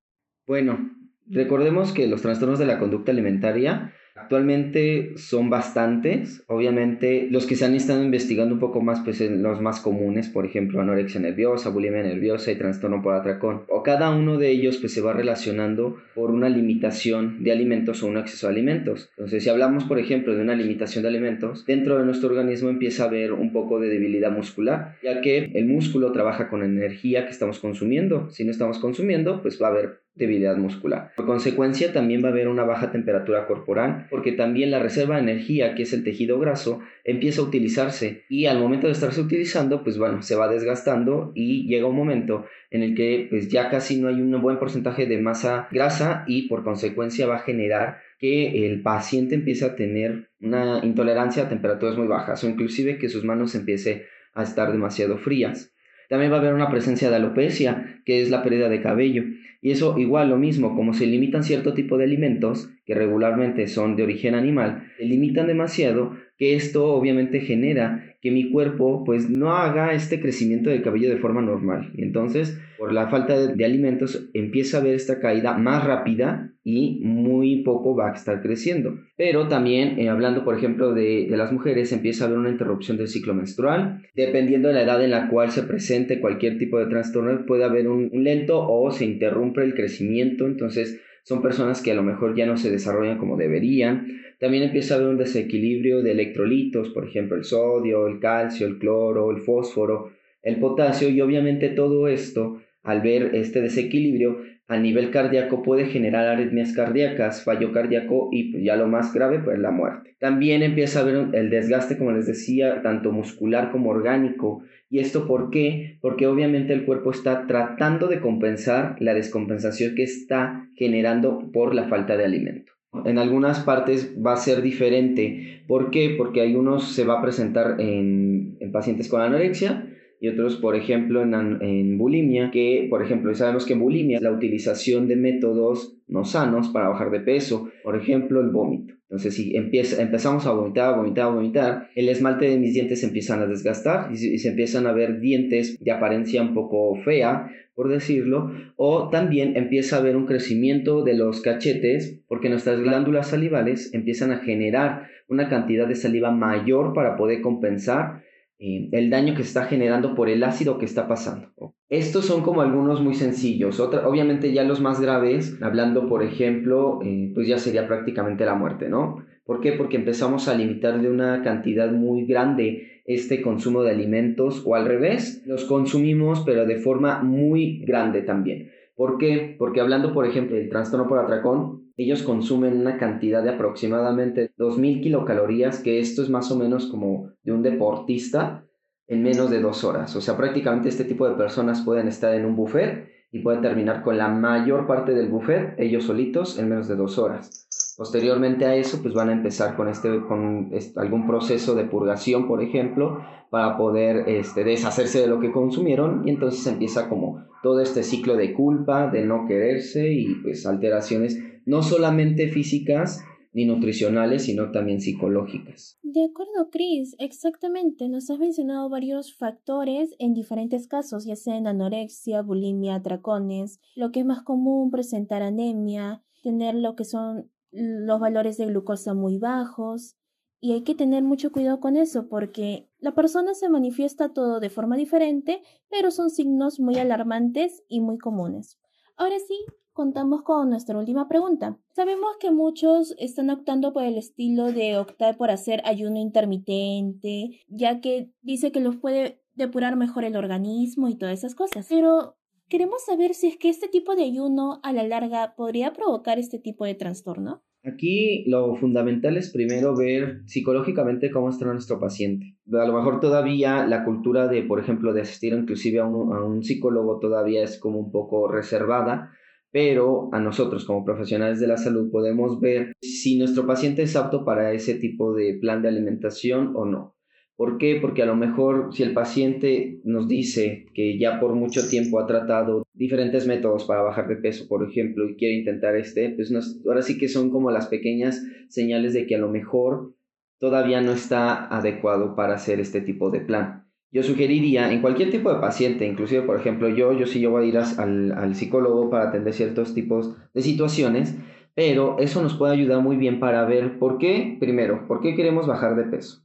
Bueno, 0.48 0.90
recordemos 1.28 1.92
que 1.92 2.08
los 2.08 2.22
trastornos 2.22 2.58
de 2.58 2.66
la 2.66 2.80
conducta 2.80 3.12
alimentaria 3.12 3.94
Actualmente 4.22 5.14
son 5.16 5.50
bastantes, 5.50 6.44
obviamente 6.46 7.26
los 7.30 7.46
que 7.46 7.56
se 7.56 7.64
han 7.64 7.74
estado 7.74 8.04
investigando 8.04 8.54
un 8.54 8.60
poco 8.60 8.80
más, 8.80 9.00
pues 9.00 9.20
los 9.20 9.60
más 9.60 9.80
comunes, 9.80 10.28
por 10.28 10.44
ejemplo, 10.44 10.80
anorexia 10.80 11.20
nerviosa, 11.20 11.70
bulimia 11.70 12.02
nerviosa 12.02 12.52
y 12.52 12.56
trastorno 12.56 13.02
por 13.02 13.14
atracón. 13.14 13.62
O 13.68 13.82
cada 13.82 14.10
uno 14.10 14.36
de 14.36 14.50
ellos 14.50 14.76
pues 14.76 14.92
se 14.92 15.00
va 15.00 15.12
relacionando 15.12 15.96
por 16.14 16.30
una 16.30 16.48
limitación 16.48 17.42
de 17.42 17.52
alimentos 17.52 18.02
o 18.02 18.06
un 18.06 18.18
exceso 18.18 18.46
de 18.46 18.52
alimentos. 18.52 19.08
Entonces, 19.16 19.42
si 19.42 19.48
hablamos, 19.48 19.84
por 19.84 19.98
ejemplo, 19.98 20.34
de 20.34 20.42
una 20.42 20.54
limitación 20.54 21.02
de 21.02 21.08
alimentos, 21.08 21.64
dentro 21.66 21.98
de 21.98 22.04
nuestro 22.04 22.28
organismo 22.28 22.68
empieza 22.68 23.04
a 23.04 23.06
haber 23.06 23.32
un 23.32 23.52
poco 23.52 23.80
de 23.80 23.88
debilidad 23.88 24.30
muscular, 24.30 24.96
ya 25.02 25.20
que 25.20 25.50
el 25.54 25.66
músculo 25.66 26.12
trabaja 26.12 26.48
con 26.48 26.62
energía 26.62 27.24
que 27.24 27.32
estamos 27.32 27.58
consumiendo. 27.58 28.30
Si 28.30 28.44
no 28.44 28.50
estamos 28.50 28.78
consumiendo, 28.78 29.40
pues 29.42 29.60
va 29.60 29.68
a 29.68 29.70
haber 29.70 30.00
debilidad 30.14 30.56
muscular. 30.56 31.12
Por 31.16 31.26
consecuencia, 31.26 31.92
también 31.92 32.22
va 32.22 32.28
a 32.28 32.32
haber 32.32 32.48
una 32.48 32.64
baja 32.64 32.90
temperatura 32.90 33.46
corporal, 33.46 34.06
porque 34.10 34.32
también 34.32 34.70
la 34.70 34.78
reserva 34.80 35.16
de 35.16 35.22
energía, 35.22 35.74
que 35.74 35.84
es 35.84 35.92
el 35.92 36.04
tejido 36.04 36.38
graso, 36.38 36.80
empieza 37.04 37.40
a 37.40 37.44
utilizarse 37.44 38.24
y 38.28 38.46
al 38.46 38.58
momento 38.58 38.86
de 38.86 38.92
estarse 38.92 39.20
utilizando, 39.20 39.82
pues 39.82 39.98
bueno, 39.98 40.22
se 40.22 40.36
va 40.36 40.48
desgastando 40.48 41.32
y 41.34 41.66
llega 41.66 41.86
un 41.86 41.96
momento 41.96 42.46
en 42.70 42.82
el 42.82 42.94
que 42.94 43.26
pues 43.30 43.48
ya 43.48 43.70
casi 43.70 44.00
no 44.00 44.08
hay 44.08 44.16
un 44.16 44.40
buen 44.42 44.58
porcentaje 44.58 45.06
de 45.06 45.18
masa 45.18 45.68
grasa 45.70 46.24
y 46.26 46.48
por 46.48 46.64
consecuencia 46.64 47.26
va 47.26 47.36
a 47.36 47.40
generar 47.40 47.98
que 48.18 48.66
el 48.66 48.82
paciente 48.82 49.34
empiece 49.34 49.64
a 49.64 49.76
tener 49.76 50.28
una 50.40 50.80
intolerancia 50.84 51.44
a 51.44 51.48
temperaturas 51.48 51.96
muy 51.96 52.06
bajas 52.06 52.44
o 52.44 52.48
inclusive 52.48 52.98
que 52.98 53.08
sus 53.08 53.24
manos 53.24 53.54
empiece 53.54 54.06
a 54.34 54.42
estar 54.42 54.70
demasiado 54.72 55.18
frías. 55.18 55.69
También 56.10 56.32
va 56.32 56.38
a 56.38 56.40
haber 56.40 56.54
una 56.54 56.68
presencia 56.68 57.08
de 57.08 57.14
alopecia, 57.14 58.00
que 58.04 58.20
es 58.20 58.30
la 58.30 58.42
pérdida 58.42 58.68
de 58.68 58.82
cabello. 58.82 59.22
Y 59.62 59.70
eso 59.70 59.96
igual 59.96 60.28
lo 60.28 60.38
mismo, 60.38 60.74
como 60.74 60.92
se 60.92 61.06
limitan 61.06 61.44
cierto 61.44 61.72
tipo 61.72 61.96
de 61.96 62.02
alimentos, 62.02 62.68
que 62.84 62.96
regularmente 62.96 63.68
son 63.68 63.94
de 63.94 64.02
origen 64.02 64.34
animal, 64.34 64.90
se 64.98 65.04
limitan 65.04 65.46
demasiado, 65.46 66.16
que 66.40 66.54
esto 66.54 66.86
obviamente 66.86 67.40
genera 67.40 68.16
que 68.22 68.30
mi 68.30 68.50
cuerpo 68.50 69.04
pues 69.04 69.28
no 69.28 69.52
haga 69.52 69.92
este 69.92 70.22
crecimiento 70.22 70.70
del 70.70 70.82
cabello 70.82 71.10
de 71.10 71.18
forma 71.18 71.42
normal. 71.42 71.92
Y 71.94 72.02
entonces, 72.02 72.58
por 72.78 72.94
la 72.94 73.08
falta 73.10 73.38
de, 73.38 73.64
alimentos, 73.64 74.30
empieza 74.32 74.78
a 74.78 74.80
haber 74.80 74.94
esta 74.94 75.20
caída 75.20 75.58
más 75.58 75.84
rápida 75.84 76.54
y 76.64 77.00
muy 77.04 77.62
poco 77.62 77.94
va 77.94 78.10
a 78.10 78.14
estar 78.14 78.40
creciendo. 78.40 78.98
Pero 79.18 79.48
también, 79.48 79.98
eh, 79.98 80.08
hablando 80.08 80.42
por 80.42 80.56
ejemplo 80.56 80.94
de, 80.94 81.26
de, 81.28 81.36
las 81.36 81.52
mujeres, 81.52 81.92
empieza 81.92 82.24
a 82.24 82.28
haber 82.28 82.38
una 82.38 82.50
interrupción 82.50 82.96
del 82.96 83.08
ciclo 83.08 83.34
menstrual. 83.34 84.00
Dependiendo 84.14 84.68
de 84.68 84.74
la 84.74 84.84
edad 84.84 85.04
en 85.04 85.10
la 85.10 85.28
cual 85.28 85.50
se 85.50 85.64
presente 85.64 86.20
cualquier 86.20 86.56
tipo 86.56 86.78
de 86.78 86.86
trastorno, 86.86 87.44
puede 87.44 87.64
haber 87.64 87.86
un, 87.86 88.08
un 88.10 88.24
lento 88.24 88.66
o 88.66 88.90
se 88.92 89.04
interrumpe 89.04 89.62
el 89.62 89.74
crecimiento. 89.74 90.46
Entonces, 90.46 91.02
son 91.24 91.42
personas 91.42 91.82
que 91.82 91.92
a 91.92 91.94
lo 91.94 92.02
mejor 92.02 92.34
ya 92.36 92.46
no 92.46 92.56
se 92.56 92.70
desarrollan 92.70 93.18
como 93.18 93.36
deberían. 93.36 94.20
También 94.38 94.64
empieza 94.64 94.94
a 94.94 94.96
haber 94.98 95.08
un 95.08 95.18
desequilibrio 95.18 96.02
de 96.02 96.12
electrolitos, 96.12 96.88
por 96.90 97.06
ejemplo 97.06 97.36
el 97.36 97.44
sodio, 97.44 98.06
el 98.06 98.20
calcio, 98.20 98.66
el 98.66 98.78
cloro, 98.78 99.30
el 99.30 99.38
fósforo, 99.38 100.10
el 100.42 100.58
potasio 100.58 101.08
y 101.08 101.20
obviamente 101.20 101.68
todo 101.68 102.08
esto, 102.08 102.60
al 102.82 103.02
ver 103.02 103.34
este 103.34 103.60
desequilibrio 103.60 104.38
a 104.70 104.78
nivel 104.78 105.10
cardíaco 105.10 105.62
puede 105.62 105.86
generar 105.86 106.26
arritmias 106.26 106.72
cardíacas, 106.72 107.44
fallo 107.44 107.72
cardíaco 107.72 108.28
y 108.32 108.52
pues, 108.52 108.64
ya 108.64 108.76
lo 108.76 108.86
más 108.86 109.12
grave 109.12 109.40
pues 109.40 109.58
la 109.58 109.70
muerte. 109.70 110.16
También 110.18 110.62
empieza 110.62 111.00
a 111.00 111.02
haber 111.02 111.34
el 111.34 111.50
desgaste, 111.50 111.98
como 111.98 112.12
les 112.12 112.26
decía, 112.26 112.80
tanto 112.82 113.12
muscular 113.12 113.70
como 113.70 113.90
orgánico 113.90 114.62
¿Y 114.90 114.98
esto 114.98 115.28
por 115.28 115.50
qué? 115.50 115.98
Porque 116.00 116.26
obviamente 116.26 116.72
el 116.72 116.84
cuerpo 116.84 117.12
está 117.12 117.46
tratando 117.46 118.08
de 118.08 118.20
compensar 118.20 118.96
la 118.98 119.14
descompensación 119.14 119.94
que 119.94 120.02
está 120.02 120.68
generando 120.74 121.52
por 121.52 121.76
la 121.76 121.88
falta 121.88 122.16
de 122.16 122.24
alimento. 122.24 122.72
En 123.04 123.18
algunas 123.18 123.60
partes 123.60 124.16
va 124.20 124.32
a 124.32 124.36
ser 124.36 124.62
diferente. 124.62 125.62
¿Por 125.68 125.92
qué? 125.92 126.16
Porque 126.18 126.40
hay 126.40 126.56
unos 126.56 126.92
se 126.92 127.04
va 127.04 127.20
a 127.20 127.22
presentar 127.22 127.80
en, 127.80 128.56
en 128.58 128.72
pacientes 128.72 129.08
con 129.08 129.20
anorexia 129.20 129.86
y 130.20 130.28
otros, 130.28 130.56
por 130.56 130.76
ejemplo, 130.76 131.22
en, 131.22 131.62
en, 131.62 131.96
bulimia, 131.96 132.50
que, 132.50 132.86
por 132.90 133.02
ejemplo, 133.02 133.34
sabemos 133.34 133.64
que 133.64 133.72
en 133.72 133.80
bulimia 133.80 134.20
la 134.20 134.30
utilización 134.30 135.08
de 135.08 135.16
métodos 135.16 135.96
no 136.08 136.26
sanos 136.26 136.68
para 136.68 136.90
bajar 136.90 137.10
de 137.10 137.20
peso, 137.20 137.70
por 137.82 137.96
ejemplo, 137.96 138.40
el 138.42 138.50
vómito. 138.50 138.94
Entonces, 139.04 139.34
si 139.34 139.56
empieza, 139.56 140.00
empezamos 140.00 140.46
a 140.46 140.52
vomitar, 140.52 140.94
vomitar, 140.94 141.32
vomitar, 141.32 141.88
el 141.96 142.10
esmalte 142.10 142.50
de 142.50 142.58
mis 142.58 142.74
dientes 142.74 143.00
se 143.00 143.06
empiezan 143.06 143.40
a 143.40 143.46
desgastar 143.46 144.12
y, 144.12 144.16
se 144.16 144.48
empiezan 144.50 144.86
a 144.86 144.92
ver 144.92 145.20
dientes 145.20 145.78
de 145.80 145.90
apariencia 145.90 146.42
un 146.42 146.52
poco 146.52 146.94
fea, 146.96 147.50
por 147.74 147.88
decirlo, 147.88 148.52
o 148.76 149.08
también 149.08 149.56
empieza 149.56 149.96
a 149.96 149.98
haber 150.00 150.16
un 150.16 150.26
crecimiento 150.26 151.02
de 151.02 151.14
los 151.14 151.40
cachetes 151.40 152.20
porque 152.28 152.50
nuestras 152.50 152.78
glándulas 152.78 153.30
salivales 153.30 153.92
empiezan 153.94 154.32
a 154.32 154.40
generar 154.40 155.08
una 155.28 155.48
cantidad 155.48 155.88
de 155.88 155.96
saliva 155.96 156.30
mayor 156.30 156.92
para 156.92 157.16
poder 157.16 157.40
compensar 157.40 158.22
eh, 158.62 158.90
el 158.92 159.08
daño 159.08 159.34
que 159.34 159.40
está 159.40 159.64
generando 159.64 160.14
por 160.14 160.28
el 160.28 160.44
ácido 160.44 160.76
que 160.76 160.84
está 160.84 161.08
pasando. 161.08 161.48
Estos 161.88 162.26
son 162.26 162.42
como 162.42 162.60
algunos 162.60 163.00
muy 163.00 163.14
sencillos. 163.14 163.80
Otra, 163.80 164.06
obviamente 164.06 164.52
ya 164.52 164.64
los 164.64 164.82
más 164.82 165.00
graves, 165.00 165.56
hablando 165.62 166.06
por 166.06 166.22
ejemplo, 166.22 167.00
eh, 167.02 167.32
pues 167.34 167.48
ya 167.48 167.56
sería 167.56 167.88
prácticamente 167.88 168.44
la 168.44 168.54
muerte, 168.54 168.90
¿no? 168.90 169.24
¿Por 169.44 169.62
qué? 169.62 169.72
Porque 169.72 169.96
empezamos 169.96 170.46
a 170.46 170.54
limitar 170.54 171.00
de 171.00 171.10
una 171.10 171.42
cantidad 171.42 171.90
muy 171.90 172.26
grande 172.26 173.02
este 173.06 173.40
consumo 173.40 173.82
de 173.82 173.92
alimentos 173.92 174.62
o 174.66 174.74
al 174.74 174.84
revés, 174.84 175.42
los 175.46 175.64
consumimos 175.64 176.42
pero 176.44 176.66
de 176.66 176.76
forma 176.76 177.22
muy 177.22 177.82
grande 177.86 178.20
también. 178.20 178.70
¿Por 178.94 179.16
qué? 179.16 179.56
Porque 179.58 179.80
hablando 179.80 180.12
por 180.12 180.26
ejemplo 180.26 180.56
del 180.56 180.68
trastorno 180.68 181.08
por 181.08 181.18
atracón, 181.18 181.89
ellos 182.02 182.22
consumen 182.22 182.80
una 182.80 182.96
cantidad 182.96 183.42
de 183.42 183.50
aproximadamente 183.50 184.52
2.000 184.58 185.02
kilocalorías, 185.02 185.80
que 185.80 185.98
esto 185.98 186.22
es 186.22 186.30
más 186.30 186.50
o 186.50 186.56
menos 186.56 186.86
como 186.86 187.32
de 187.42 187.52
un 187.52 187.62
deportista 187.62 188.64
en 189.06 189.22
menos 189.22 189.50
de 189.50 189.60
dos 189.60 189.84
horas. 189.84 190.14
O 190.16 190.20
sea, 190.20 190.36
prácticamente 190.36 190.88
este 190.88 191.04
tipo 191.04 191.28
de 191.28 191.34
personas 191.34 191.82
pueden 191.82 192.08
estar 192.08 192.32
en 192.34 192.46
un 192.46 192.56
buffet 192.56 193.08
y 193.32 193.40
pueden 193.40 193.60
terminar 193.60 194.02
con 194.02 194.16
la 194.16 194.28
mayor 194.28 194.86
parte 194.86 195.12
del 195.12 195.28
buffet 195.28 195.74
ellos 195.78 196.04
solitos 196.04 196.58
en 196.58 196.68
menos 196.68 196.88
de 196.88 196.96
dos 196.96 197.18
horas. 197.18 197.66
Posteriormente 197.98 198.64
a 198.64 198.74
eso, 198.76 199.02
pues 199.02 199.12
van 199.12 199.28
a 199.28 199.32
empezar 199.32 199.76
con, 199.76 199.88
este, 199.88 200.22
con 200.22 200.70
algún 200.96 201.26
proceso 201.26 201.74
de 201.74 201.84
purgación, 201.84 202.48
por 202.48 202.62
ejemplo, 202.62 203.20
para 203.50 203.76
poder 203.76 204.28
este, 204.28 204.64
deshacerse 204.64 205.20
de 205.20 205.26
lo 205.26 205.38
que 205.38 205.52
consumieron 205.52 206.26
y 206.26 206.30
entonces 206.30 206.66
empieza 206.66 207.10
como 207.10 207.44
todo 207.62 207.80
este 207.80 208.02
ciclo 208.02 208.36
de 208.36 208.54
culpa, 208.54 209.10
de 209.10 209.26
no 209.26 209.44
quererse 209.46 210.12
y 210.12 210.34
pues 210.36 210.64
alteraciones 210.66 211.38
no 211.66 211.82
solamente 211.82 212.48
físicas 212.48 213.22
ni 213.52 213.64
nutricionales, 213.64 214.44
sino 214.44 214.70
también 214.70 215.00
psicológicas. 215.00 215.98
De 216.02 216.24
acuerdo, 216.24 216.70
Chris, 216.70 217.16
exactamente. 217.18 218.08
Nos 218.08 218.30
has 218.30 218.38
mencionado 218.38 218.88
varios 218.88 219.34
factores 219.36 220.14
en 220.18 220.34
diferentes 220.34 220.86
casos, 220.86 221.24
ya 221.24 221.36
sea 221.36 221.56
en 221.56 221.66
anorexia, 221.66 222.42
bulimia, 222.42 222.96
atracones, 222.96 223.80
lo 223.96 224.12
que 224.12 224.20
es 224.20 224.26
más 224.26 224.42
común, 224.42 224.90
presentar 224.90 225.42
anemia, 225.42 226.22
tener 226.42 226.74
lo 226.76 226.94
que 226.94 227.04
son 227.04 227.50
los 227.72 228.20
valores 228.20 228.56
de 228.56 228.66
glucosa 228.66 229.14
muy 229.14 229.38
bajos. 229.38 230.16
Y 230.62 230.72
hay 230.72 230.82
que 230.82 230.94
tener 230.94 231.22
mucho 231.22 231.52
cuidado 231.52 231.80
con 231.80 231.96
eso 231.96 232.28
porque 232.28 232.88
la 232.98 233.14
persona 233.14 233.54
se 233.54 233.70
manifiesta 233.70 234.32
todo 234.32 234.60
de 234.60 234.68
forma 234.68 234.96
diferente, 234.96 235.62
pero 235.88 236.10
son 236.10 236.28
signos 236.28 236.78
muy 236.78 236.96
alarmantes 236.96 237.82
y 237.88 238.00
muy 238.00 238.18
comunes. 238.18 238.78
Ahora 239.16 239.36
sí, 239.38 239.56
contamos 239.92 240.42
con 240.42 240.70
nuestra 240.70 240.98
última 240.98 241.28
pregunta. 241.28 241.78
Sabemos 241.94 242.36
que 242.40 242.50
muchos 242.50 243.14
están 243.18 243.50
optando 243.50 243.92
por 243.92 244.04
el 244.04 244.16
estilo 244.16 244.72
de 244.72 244.96
optar 244.96 245.36
por 245.36 245.50
hacer 245.50 245.82
ayuno 245.84 246.18
intermitente, 246.18 247.60
ya 247.68 248.00
que 248.00 248.30
dice 248.42 248.72
que 248.72 248.80
los 248.80 248.96
puede 248.96 249.40
depurar 249.54 249.96
mejor 249.96 250.24
el 250.24 250.36
organismo 250.36 251.08
y 251.08 251.16
todas 251.16 251.38
esas 251.38 251.54
cosas. 251.54 251.86
Pero 251.88 252.36
queremos 252.68 253.04
saber 253.04 253.34
si 253.34 253.48
es 253.48 253.56
que 253.56 253.68
este 253.68 253.88
tipo 253.88 254.16
de 254.16 254.24
ayuno 254.24 254.80
a 254.82 254.92
la 254.92 255.02
larga 255.02 255.54
podría 255.56 255.92
provocar 255.92 256.38
este 256.38 256.58
tipo 256.58 256.84
de 256.84 256.94
trastorno. 256.94 257.62
Aquí 257.82 258.44
lo 258.46 258.76
fundamental 258.76 259.38
es 259.38 259.50
primero 259.50 259.96
ver 259.96 260.42
psicológicamente 260.44 261.30
cómo 261.30 261.48
está 261.48 261.64
nuestro 261.64 261.98
paciente. 261.98 262.54
A 262.72 262.86
lo 262.86 262.92
mejor 262.92 263.20
todavía 263.20 263.86
la 263.86 264.04
cultura 264.04 264.48
de, 264.48 264.62
por 264.62 264.80
ejemplo, 264.80 265.14
de 265.14 265.22
asistir 265.22 265.54
inclusive 265.54 265.98
a 265.98 266.06
un, 266.06 266.34
a 266.34 266.44
un 266.44 266.62
psicólogo 266.62 267.18
todavía 267.18 267.62
es 267.62 267.78
como 267.78 267.98
un 267.98 268.12
poco 268.12 268.48
reservada 268.48 269.30
pero 269.72 270.28
a 270.32 270.40
nosotros 270.40 270.84
como 270.84 271.04
profesionales 271.04 271.60
de 271.60 271.66
la 271.66 271.76
salud 271.76 272.10
podemos 272.10 272.60
ver 272.60 272.92
si 273.00 273.38
nuestro 273.38 273.66
paciente 273.66 274.02
es 274.02 274.16
apto 274.16 274.44
para 274.44 274.72
ese 274.72 274.94
tipo 274.94 275.34
de 275.34 275.58
plan 275.60 275.82
de 275.82 275.88
alimentación 275.88 276.72
o 276.74 276.84
no. 276.84 277.16
¿Por 277.56 277.76
qué? 277.76 277.98
Porque 278.00 278.22
a 278.22 278.26
lo 278.26 278.36
mejor 278.36 278.88
si 278.94 279.02
el 279.02 279.12
paciente 279.12 280.00
nos 280.02 280.26
dice 280.26 280.86
que 280.94 281.18
ya 281.18 281.38
por 281.38 281.54
mucho 281.54 281.86
tiempo 281.86 282.18
ha 282.18 282.26
tratado 282.26 282.84
diferentes 282.94 283.46
métodos 283.46 283.84
para 283.84 284.00
bajar 284.00 284.28
de 284.28 284.36
peso, 284.36 284.66
por 284.66 284.82
ejemplo, 284.88 285.28
y 285.28 285.36
quiere 285.36 285.58
intentar 285.58 285.94
este, 285.94 286.30
pues 286.30 286.50
ahora 286.86 287.02
sí 287.02 287.18
que 287.18 287.28
son 287.28 287.50
como 287.50 287.70
las 287.70 287.88
pequeñas 287.88 288.42
señales 288.70 289.12
de 289.12 289.26
que 289.26 289.34
a 289.34 289.38
lo 289.38 289.50
mejor 289.50 290.14
todavía 290.58 291.02
no 291.02 291.12
está 291.12 291.66
adecuado 291.66 292.34
para 292.34 292.54
hacer 292.54 292.80
este 292.80 293.02
tipo 293.02 293.30
de 293.30 293.40
plan. 293.40 293.89
Yo 294.12 294.22
sugeriría 294.22 294.90
en 294.92 295.00
cualquier 295.00 295.30
tipo 295.30 295.52
de 295.52 295.60
paciente, 295.60 296.06
inclusive 296.06 296.42
por 296.42 296.58
ejemplo 296.58 296.88
yo, 296.88 297.12
yo 297.12 297.26
sí 297.26 297.40
yo 297.40 297.50
voy 297.50 297.64
a 297.64 297.68
ir 297.68 297.78
al, 297.78 298.32
al 298.32 298.54
psicólogo 298.54 299.08
para 299.08 299.28
atender 299.28 299.54
ciertos 299.54 299.94
tipos 299.94 300.36
de 300.52 300.62
situaciones, 300.62 301.36
pero 301.74 302.18
eso 302.18 302.42
nos 302.42 302.54
puede 302.54 302.72
ayudar 302.72 303.00
muy 303.02 303.16
bien 303.16 303.38
para 303.38 303.64
ver 303.64 303.98
por 303.98 304.18
qué, 304.18 304.56
primero, 304.58 305.06
por 305.06 305.20
qué 305.20 305.36
queremos 305.36 305.66
bajar 305.66 305.94
de 305.94 306.04
peso. 306.04 306.42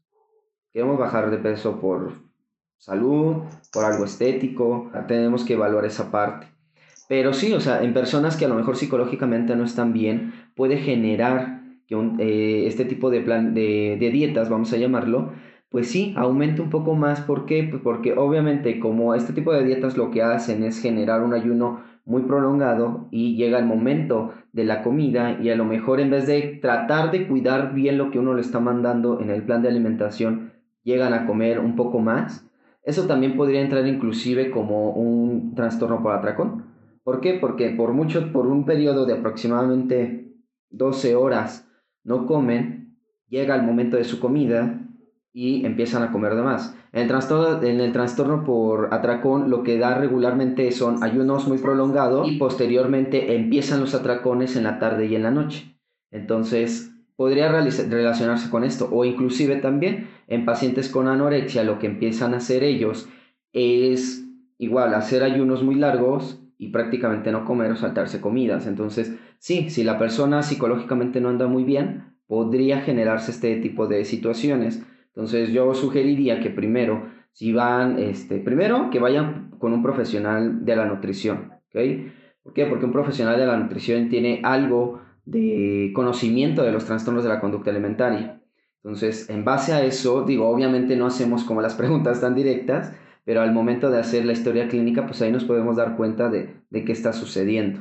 Queremos 0.72 1.00
bajar 1.00 1.32
de 1.32 1.38
peso 1.38 1.80
por 1.80 2.14
salud, 2.78 3.38
por 3.74 3.86
algo 3.86 4.06
estético, 4.06 4.92
tenemos 5.08 5.44
que 5.44 5.54
evaluar 5.54 5.86
esa 5.86 6.12
parte. 6.12 6.48
Pero 7.08 7.34
sí, 7.34 7.54
o 7.54 7.60
sea, 7.60 7.84
en 7.84 7.94
personas 7.94 8.36
que 8.36 8.46
a 8.46 8.48
lo 8.48 8.56
mejor 8.56 8.76
psicológicamente 8.76 9.56
no 9.56 9.64
están 9.64 9.94
bien, 9.94 10.34
puede 10.56 10.78
generar 10.78 11.62
que 11.88 11.96
eh, 12.20 12.68
este 12.68 12.86
tipo 12.86 13.10
de, 13.10 13.22
plan, 13.22 13.54
de, 13.54 13.98
de, 14.00 14.10
dietas, 14.10 14.50
vamos 14.50 14.74
a 14.74 14.78
llamarlo, 14.78 15.32
pues 15.70 15.90
sí, 15.90 16.14
aumente 16.16 16.62
un 16.62 16.70
poco 16.70 16.96
más. 16.96 17.22
¿Por 17.22 17.46
qué? 17.46 17.68
Pues 17.70 17.82
porque 17.82 18.14
obviamente 18.14 18.80
como 18.80 19.14
este 19.16 19.34
tipo 19.34 19.52
de 19.54 19.64
dietas 19.64 19.98
lo 19.98 20.12
que 20.12 20.22
hacen 20.22 20.64
es 20.64 20.82
generar 20.82 21.24
un 21.24 21.34
ayuno 21.34 21.84
muy 22.06 22.22
prolongado 22.24 23.08
y 23.12 23.36
llega 23.36 23.58
el 23.58 23.66
momento 23.66 24.32
de 24.54 24.64
la 24.64 24.84
comida 24.84 25.40
y 25.42 25.50
a 25.50 25.56
lo 25.56 25.66
mejor 25.66 26.00
en 26.00 26.12
vez 26.12 26.28
de 26.28 26.60
tratar 26.62 27.12
de 27.12 27.28
cuidar 27.28 27.74
bien 27.74 27.98
lo 27.98 28.12
que 28.12 28.20
uno 28.20 28.36
le 28.36 28.42
está 28.42 28.60
mandando 28.60 29.20
en 29.20 29.32
el 29.32 29.44
plan 29.44 29.64
de 29.64 29.70
alimentación, 29.70 30.54
llegan 30.84 31.14
a 31.14 31.26
comer 31.26 31.60
un 31.60 31.76
poco 31.76 32.00
más. 32.00 32.48
Eso 32.84 33.08
también 33.08 33.36
podría 33.36 33.62
entrar 33.62 33.88
inclusive 33.88 34.52
como 34.52 34.92
un 34.92 35.56
trastorno 35.56 36.04
por 36.04 36.14
atracón. 36.14 36.66
¿Por 37.04 37.22
qué? 37.22 37.34
Porque 37.34 37.72
por 37.72 37.92
mucho, 37.94 38.32
por 38.32 38.48
un 38.48 38.66
periodo 38.66 39.08
de 39.08 39.14
aproximadamente 39.14 40.32
12 40.70 41.16
horas 41.16 41.68
no 42.04 42.28
comen, 42.28 42.98
llega 43.28 43.56
el 43.56 43.64
momento 43.64 43.98
de 43.98 44.04
su 44.04 44.20
comida 44.20 44.85
y 45.38 45.66
empiezan 45.66 46.02
a 46.02 46.14
comer 46.14 46.34
de 46.34 46.44
más. 46.44 46.78
En 46.94 47.02
el, 47.82 47.92
trastorno, 47.92 48.46
por 48.46 48.94
atracón 48.94 49.50
lo 49.50 49.64
que 49.64 49.78
da 49.78 49.98
regularmente 49.98 50.72
son 50.72 51.04
ayunos 51.04 51.46
muy 51.46 51.58
prolongados 51.58 52.26
y 52.26 52.38
posteriormente 52.38 53.36
empiezan 53.36 53.82
los 53.82 53.94
atracones 53.94 54.56
en 54.56 54.64
la 54.64 54.80
tarde 54.80 55.08
y 55.08 55.16
en 55.16 55.24
la 55.24 55.32
noche. 55.32 55.78
Entonces 56.10 56.94
podría 57.18 57.52
relacionarse 57.52 58.50
con 58.50 58.64
esto 58.64 58.88
o 58.90 59.04
inclusive 59.04 59.58
también 59.58 60.08
en 60.30 60.46
pacientes 60.46 60.88
con 60.88 61.10
anorexia 61.10 61.66
lo 61.66 61.80
que 61.80 61.88
empiezan 61.88 62.34
a 62.34 62.38
hacer 62.38 62.64
ellos 62.64 63.10
es 63.52 64.26
igual 64.58 64.94
hacer 64.94 65.22
ayunos 65.22 65.64
muy 65.64 65.76
largos 65.76 66.42
y 66.58 66.70
prácticamente 66.70 67.34
no 67.34 67.44
comer 67.44 67.72
o 67.72 67.76
saltarse 67.76 68.22
comidas. 68.22 68.68
Entonces, 68.68 69.14
sí, 69.40 69.70
si 69.70 69.84
la 69.84 70.00
persona 70.00 70.44
psicológicamente 70.44 71.20
no 71.20 71.28
anda 71.28 71.48
muy 71.48 71.66
bien, 71.66 72.16
podría 72.26 72.80
generarse 72.80 73.32
este 73.32 73.58
tipo 73.58 73.88
de 73.88 74.06
situaciones. 74.06 74.82
Entonces, 75.16 75.52
yo 75.52 75.74
sugeriría 75.74 76.42
que 76.42 76.50
primero, 76.50 77.08
si 77.32 77.54
van, 77.54 78.00
este, 78.00 78.40
primero 78.40 78.90
que 78.90 79.00
vayan 79.00 79.52
con 79.58 79.72
un 79.72 79.82
profesional 79.82 80.66
de 80.66 80.76
la 80.76 80.86
nutrición, 80.86 81.54
¿ok? 81.70 81.80
¿Por 82.44 82.54
qué? 82.54 82.66
Porque 82.66 82.86
un 82.86 82.92
profesional 82.92 83.40
de 83.40 83.46
la 83.46 83.58
nutrición 83.58 84.10
tiene 84.10 84.42
algo 84.44 85.02
de 85.26 85.92
conocimiento 85.96 86.64
de 86.64 86.72
los 86.72 86.86
trastornos 86.86 87.24
de 87.24 87.30
la 87.30 87.40
conducta 87.40 87.72
alimentaria. 87.72 88.42
Entonces, 88.84 89.30
en 89.32 89.44
base 89.44 89.74
a 89.74 89.84
eso, 89.84 90.24
digo, 90.24 90.48
obviamente 90.48 90.96
no 90.96 91.08
hacemos 91.08 91.44
como 91.44 91.62
las 91.62 91.74
preguntas 91.76 92.22
tan 92.22 92.36
directas, 92.36 92.94
pero 93.24 93.42
al 93.42 93.52
momento 93.52 93.90
de 93.90 93.98
hacer 93.98 94.26
la 94.26 94.34
historia 94.34 94.68
clínica, 94.68 95.08
pues 95.08 95.22
ahí 95.22 95.32
nos 95.32 95.44
podemos 95.44 95.76
dar 95.76 95.98
cuenta 95.98 96.30
de, 96.30 96.62
qué 96.72 96.92
está 96.92 97.12
sucediendo. 97.12 97.80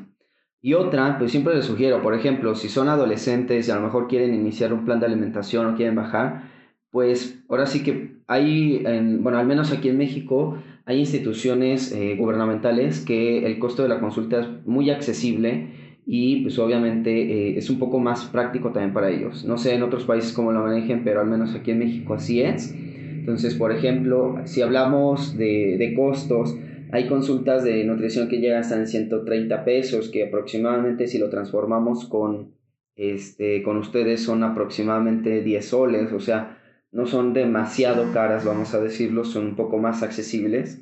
Y 0.63 0.73
otra, 0.73 1.19
pues 1.19 1.31
siempre 1.31 1.55
les 1.55 1.67
sugiero, 1.67 2.01
por 2.01 2.15
ejemplo, 2.15 2.55
si 2.55 2.71
son 2.71 2.89
adolescentes 2.89 3.69
y 3.69 3.71
a 3.71 3.75
lo 3.75 3.83
mejor 3.83 4.09
quieren 4.09 4.33
iniciar 4.33 4.73
un 4.73 4.87
plan 4.87 4.99
de 4.99 5.07
alimentación 5.07 5.67
o 5.67 5.77
quieren 5.77 5.95
bajar, 5.95 6.54
pues 6.95 7.43
ahora 7.49 7.67
sí 7.67 7.83
que 7.83 8.19
hay, 8.29 8.85
bueno, 9.19 9.39
al 9.39 9.49
menos 9.49 9.73
aquí 9.73 9.89
en 9.89 9.99
México, 9.99 10.59
hay 10.85 11.01
instituciones 11.01 11.91
eh, 11.91 12.15
gubernamentales 12.17 13.01
que 13.01 13.45
el 13.47 13.59
costo 13.59 13.83
de 13.83 13.89
la 13.89 13.99
consulta 13.99 14.43
es 14.43 14.47
muy 14.65 14.91
accesible 14.91 15.71
y 16.07 16.43
pues 16.43 16.57
obviamente 16.61 17.11
eh, 17.11 17.59
es 17.59 17.69
un 17.69 17.81
poco 17.81 17.99
más 17.99 18.27
práctico 18.27 18.71
también 18.71 18.93
para 18.93 19.11
ellos. 19.11 19.45
No 19.45 19.59
sé 19.59 19.75
en 19.75 19.83
otros 19.83 20.05
países 20.05 20.33
cómo 20.33 20.53
lo 20.53 20.63
manejen, 20.63 21.03
pero 21.03 21.21
al 21.21 21.27
menos 21.27 21.53
aquí 21.57 21.73
en 21.73 21.81
México 21.81 22.15
así 22.15 22.43
es. 22.43 22.73
Entonces, 22.73 23.57
por 23.57 23.73
ejemplo, 23.73 24.37
si 24.45 24.63
hablamos 24.63 25.37
de, 25.37 25.75
de 25.77 25.95
costos, 25.95 26.57
hay 26.93 27.09
consultas 27.09 27.65
de 27.65 27.83
nutrición 27.83 28.29
que 28.29 28.39
llegan 28.39 28.61
hasta 28.61 28.77
en 28.77 28.87
130 28.87 29.65
pesos, 29.65 30.11
que 30.11 30.29
aproximadamente 30.29 31.09
si 31.09 31.19
lo 31.19 31.29
transformamos 31.29 32.05
con, 32.05 32.53
este, 32.95 33.65
con 33.65 33.79
ustedes 33.79 34.23
son 34.23 34.45
aproximadamente 34.45 35.43
10 35.43 35.65
soles, 35.65 36.13
o 36.13 36.21
sea, 36.21 36.61
no 36.95 37.07
son 37.07 37.33
demasiado 37.33 38.13
caras, 38.13 38.45
vamos 38.45 38.73
a 38.73 38.81
decirlo, 38.81 39.25
son 39.25 39.47
un 39.47 39.57
poco 39.57 39.79
más 39.79 40.05
accesibles. 40.05 40.81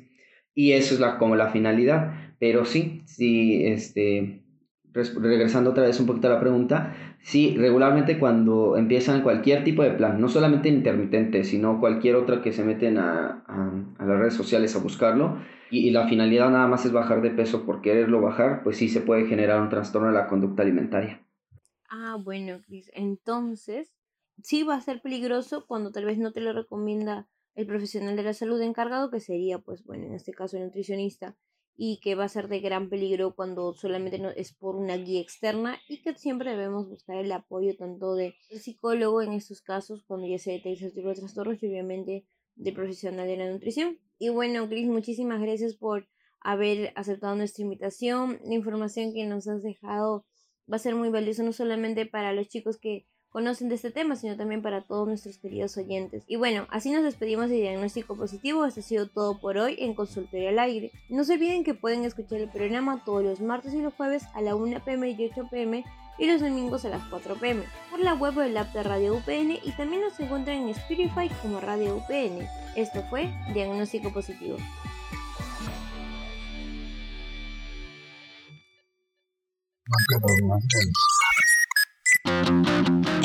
Y 0.53 0.73
eso 0.73 0.93
es 0.93 0.99
la, 0.99 1.17
como 1.17 1.35
la 1.35 1.49
finalidad. 1.49 2.35
Pero 2.39 2.65
sí, 2.65 3.01
sí, 3.05 3.65
este, 3.65 4.43
regresando 4.93 5.71
otra 5.71 5.85
vez 5.85 5.99
un 5.99 6.05
poquito 6.05 6.27
a 6.27 6.33
la 6.33 6.39
pregunta, 6.39 6.95
sí, 7.19 7.55
regularmente 7.57 8.19
cuando 8.19 8.77
empiezan 8.77 9.23
cualquier 9.23 9.63
tipo 9.63 9.81
de 9.81 9.91
plan, 9.91 10.21
no 10.21 10.29
solamente 10.29 10.69
intermitente, 10.69 11.43
sino 11.43 11.79
cualquier 11.79 12.15
otra 12.15 12.43
que 12.43 12.51
se 12.51 12.63
meten 12.63 12.99
a, 12.99 13.43
a, 13.47 14.05
las 14.05 14.19
redes 14.19 14.35
sociales 14.35 14.75
a 14.75 14.79
buscarlo, 14.79 15.39
y, 15.71 15.89
la 15.89 16.07
finalidad 16.07 16.51
nada 16.51 16.67
más 16.67 16.85
es 16.85 16.91
bajar 16.91 17.23
de 17.23 17.31
peso 17.31 17.65
por 17.65 17.81
quererlo 17.81 18.21
bajar, 18.21 18.61
pues 18.61 18.77
sí 18.77 18.87
se 18.87 19.01
puede 19.01 19.25
generar 19.25 19.59
un 19.59 19.69
trastorno 19.69 20.09
de 20.09 20.13
la 20.13 20.27
conducta 20.27 20.61
alimentaria. 20.61 21.25
Ah, 21.89 22.17
bueno, 22.23 22.59
Cris, 22.67 22.91
entonces 22.93 23.95
sí 24.41 24.63
va 24.63 24.75
a 24.75 24.81
ser 24.81 25.01
peligroso 25.01 25.65
cuando 25.67 25.91
tal 25.91 26.05
vez 26.05 26.17
no 26.17 26.31
te 26.31 26.41
lo 26.41 26.53
recomienda 26.53 27.27
el 27.55 27.67
profesional 27.67 28.15
de 28.15 28.23
la 28.23 28.33
salud 28.33 28.61
encargado, 28.61 29.11
que 29.11 29.19
sería, 29.19 29.59
pues 29.59 29.83
bueno, 29.83 30.05
en 30.05 30.13
este 30.13 30.33
caso 30.33 30.57
el 30.57 30.63
nutricionista 30.63 31.37
y 31.75 31.99
que 32.01 32.15
va 32.15 32.25
a 32.25 32.29
ser 32.29 32.47
de 32.49 32.59
gran 32.59 32.89
peligro 32.89 33.35
cuando 33.35 33.73
solamente 33.73 34.19
no, 34.19 34.29
es 34.29 34.53
por 34.53 34.75
una 34.75 34.95
guía 34.97 35.21
externa 35.21 35.79
y 35.87 36.01
que 36.01 36.15
siempre 36.15 36.51
debemos 36.51 36.87
buscar 36.87 37.17
el 37.17 37.31
apoyo 37.31 37.75
tanto 37.75 38.15
del 38.15 38.35
psicólogo 38.49 39.21
en 39.21 39.33
estos 39.33 39.61
casos 39.61 40.03
cuando 40.03 40.27
ya 40.27 40.37
se 40.37 40.51
detecta 40.51 40.85
este 40.85 41.01
tipo 41.01 41.09
de 41.09 41.15
trastornos 41.15 41.61
y 41.61 41.67
obviamente 41.67 42.25
del 42.55 42.73
profesional 42.75 43.27
de 43.27 43.37
la 43.37 43.51
nutrición. 43.51 43.99
Y 44.19 44.29
bueno, 44.29 44.67
Chris, 44.69 44.87
muchísimas 44.87 45.41
gracias 45.41 45.75
por 45.75 46.07
haber 46.41 46.93
aceptado 46.95 47.35
nuestra 47.35 47.63
invitación. 47.63 48.39
La 48.43 48.53
información 48.53 49.13
que 49.13 49.25
nos 49.25 49.47
has 49.47 49.63
dejado 49.63 50.25
va 50.71 50.75
a 50.75 50.79
ser 50.79 50.95
muy 50.95 51.09
valiosa 51.09 51.43
no 51.43 51.53
solamente 51.53 52.05
para 52.05 52.33
los 52.33 52.47
chicos 52.47 52.77
que 52.77 53.07
conocen 53.33 53.67
de 53.67 53.75
este 53.75 53.91
tema, 53.91 54.15
sino 54.15 54.37
también 54.37 54.61
para 54.61 54.83
todos 54.83 55.07
nuestros 55.07 55.39
queridos 55.39 55.75
oyentes. 55.75 56.23
Y 56.27 56.37
bueno, 56.37 56.67
así 56.69 56.91
nos 56.91 57.03
despedimos 57.03 57.49
de 57.49 57.55
Diagnóstico 57.55 58.15
Positivo. 58.15 58.63
Esto 58.63 58.79
ha 58.79 58.83
sido 58.83 59.09
todo 59.09 59.41
por 59.41 59.57
hoy 59.57 59.75
en 59.79 59.95
Consultorio 59.95 60.49
al 60.49 60.59
Aire. 60.59 60.91
No 61.09 61.23
se 61.23 61.33
olviden 61.33 61.63
que 61.63 61.73
pueden 61.73 62.05
escuchar 62.05 62.39
el 62.39 62.49
programa 62.49 63.03
todos 63.03 63.23
los 63.23 63.41
martes 63.41 63.73
y 63.73 63.81
los 63.81 63.93
jueves 63.95 64.23
a 64.35 64.41
la 64.41 64.55
1 64.55 64.85
pm 64.85 65.09
y 65.09 65.25
8 65.25 65.47
pm 65.49 65.83
y 66.19 66.27
los 66.27 66.41
domingos 66.41 66.85
a 66.85 66.89
las 66.89 67.03
4 67.09 67.35
pm 67.35 67.63
por 67.89 67.99
la 67.99 68.13
web 68.13 68.35
del 68.35 68.55
app 68.55 68.71
de 68.71 68.83
Radio 68.83 69.15
UPN 69.15 69.57
y 69.63 69.71
también 69.75 70.03
nos 70.03 70.19
encuentran 70.19 70.57
en 70.57 70.69
Spotify 70.69 71.27
como 71.41 71.59
Radio 71.59 71.97
UPN. 71.97 72.47
Esto 72.75 73.03
fue 73.09 73.33
Diagnóstico 73.53 74.13
Positivo. 74.13 74.57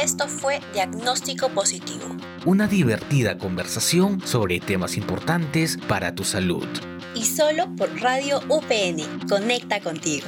Esto 0.02 0.28
fue 0.28 0.60
Diagnóstico 0.72 1.48
Positivo. 1.50 2.16
Una 2.46 2.66
divertida 2.66 3.36
conversación 3.36 4.20
sobre 4.24 4.60
temas 4.60 4.96
importantes 4.96 5.78
para 5.88 6.14
tu 6.14 6.24
salud. 6.24 6.66
Y 7.14 7.24
solo 7.24 7.74
por 7.76 7.88
Radio 8.00 8.40
UPN. 8.48 9.26
Conecta 9.28 9.80
contigo. 9.80 10.26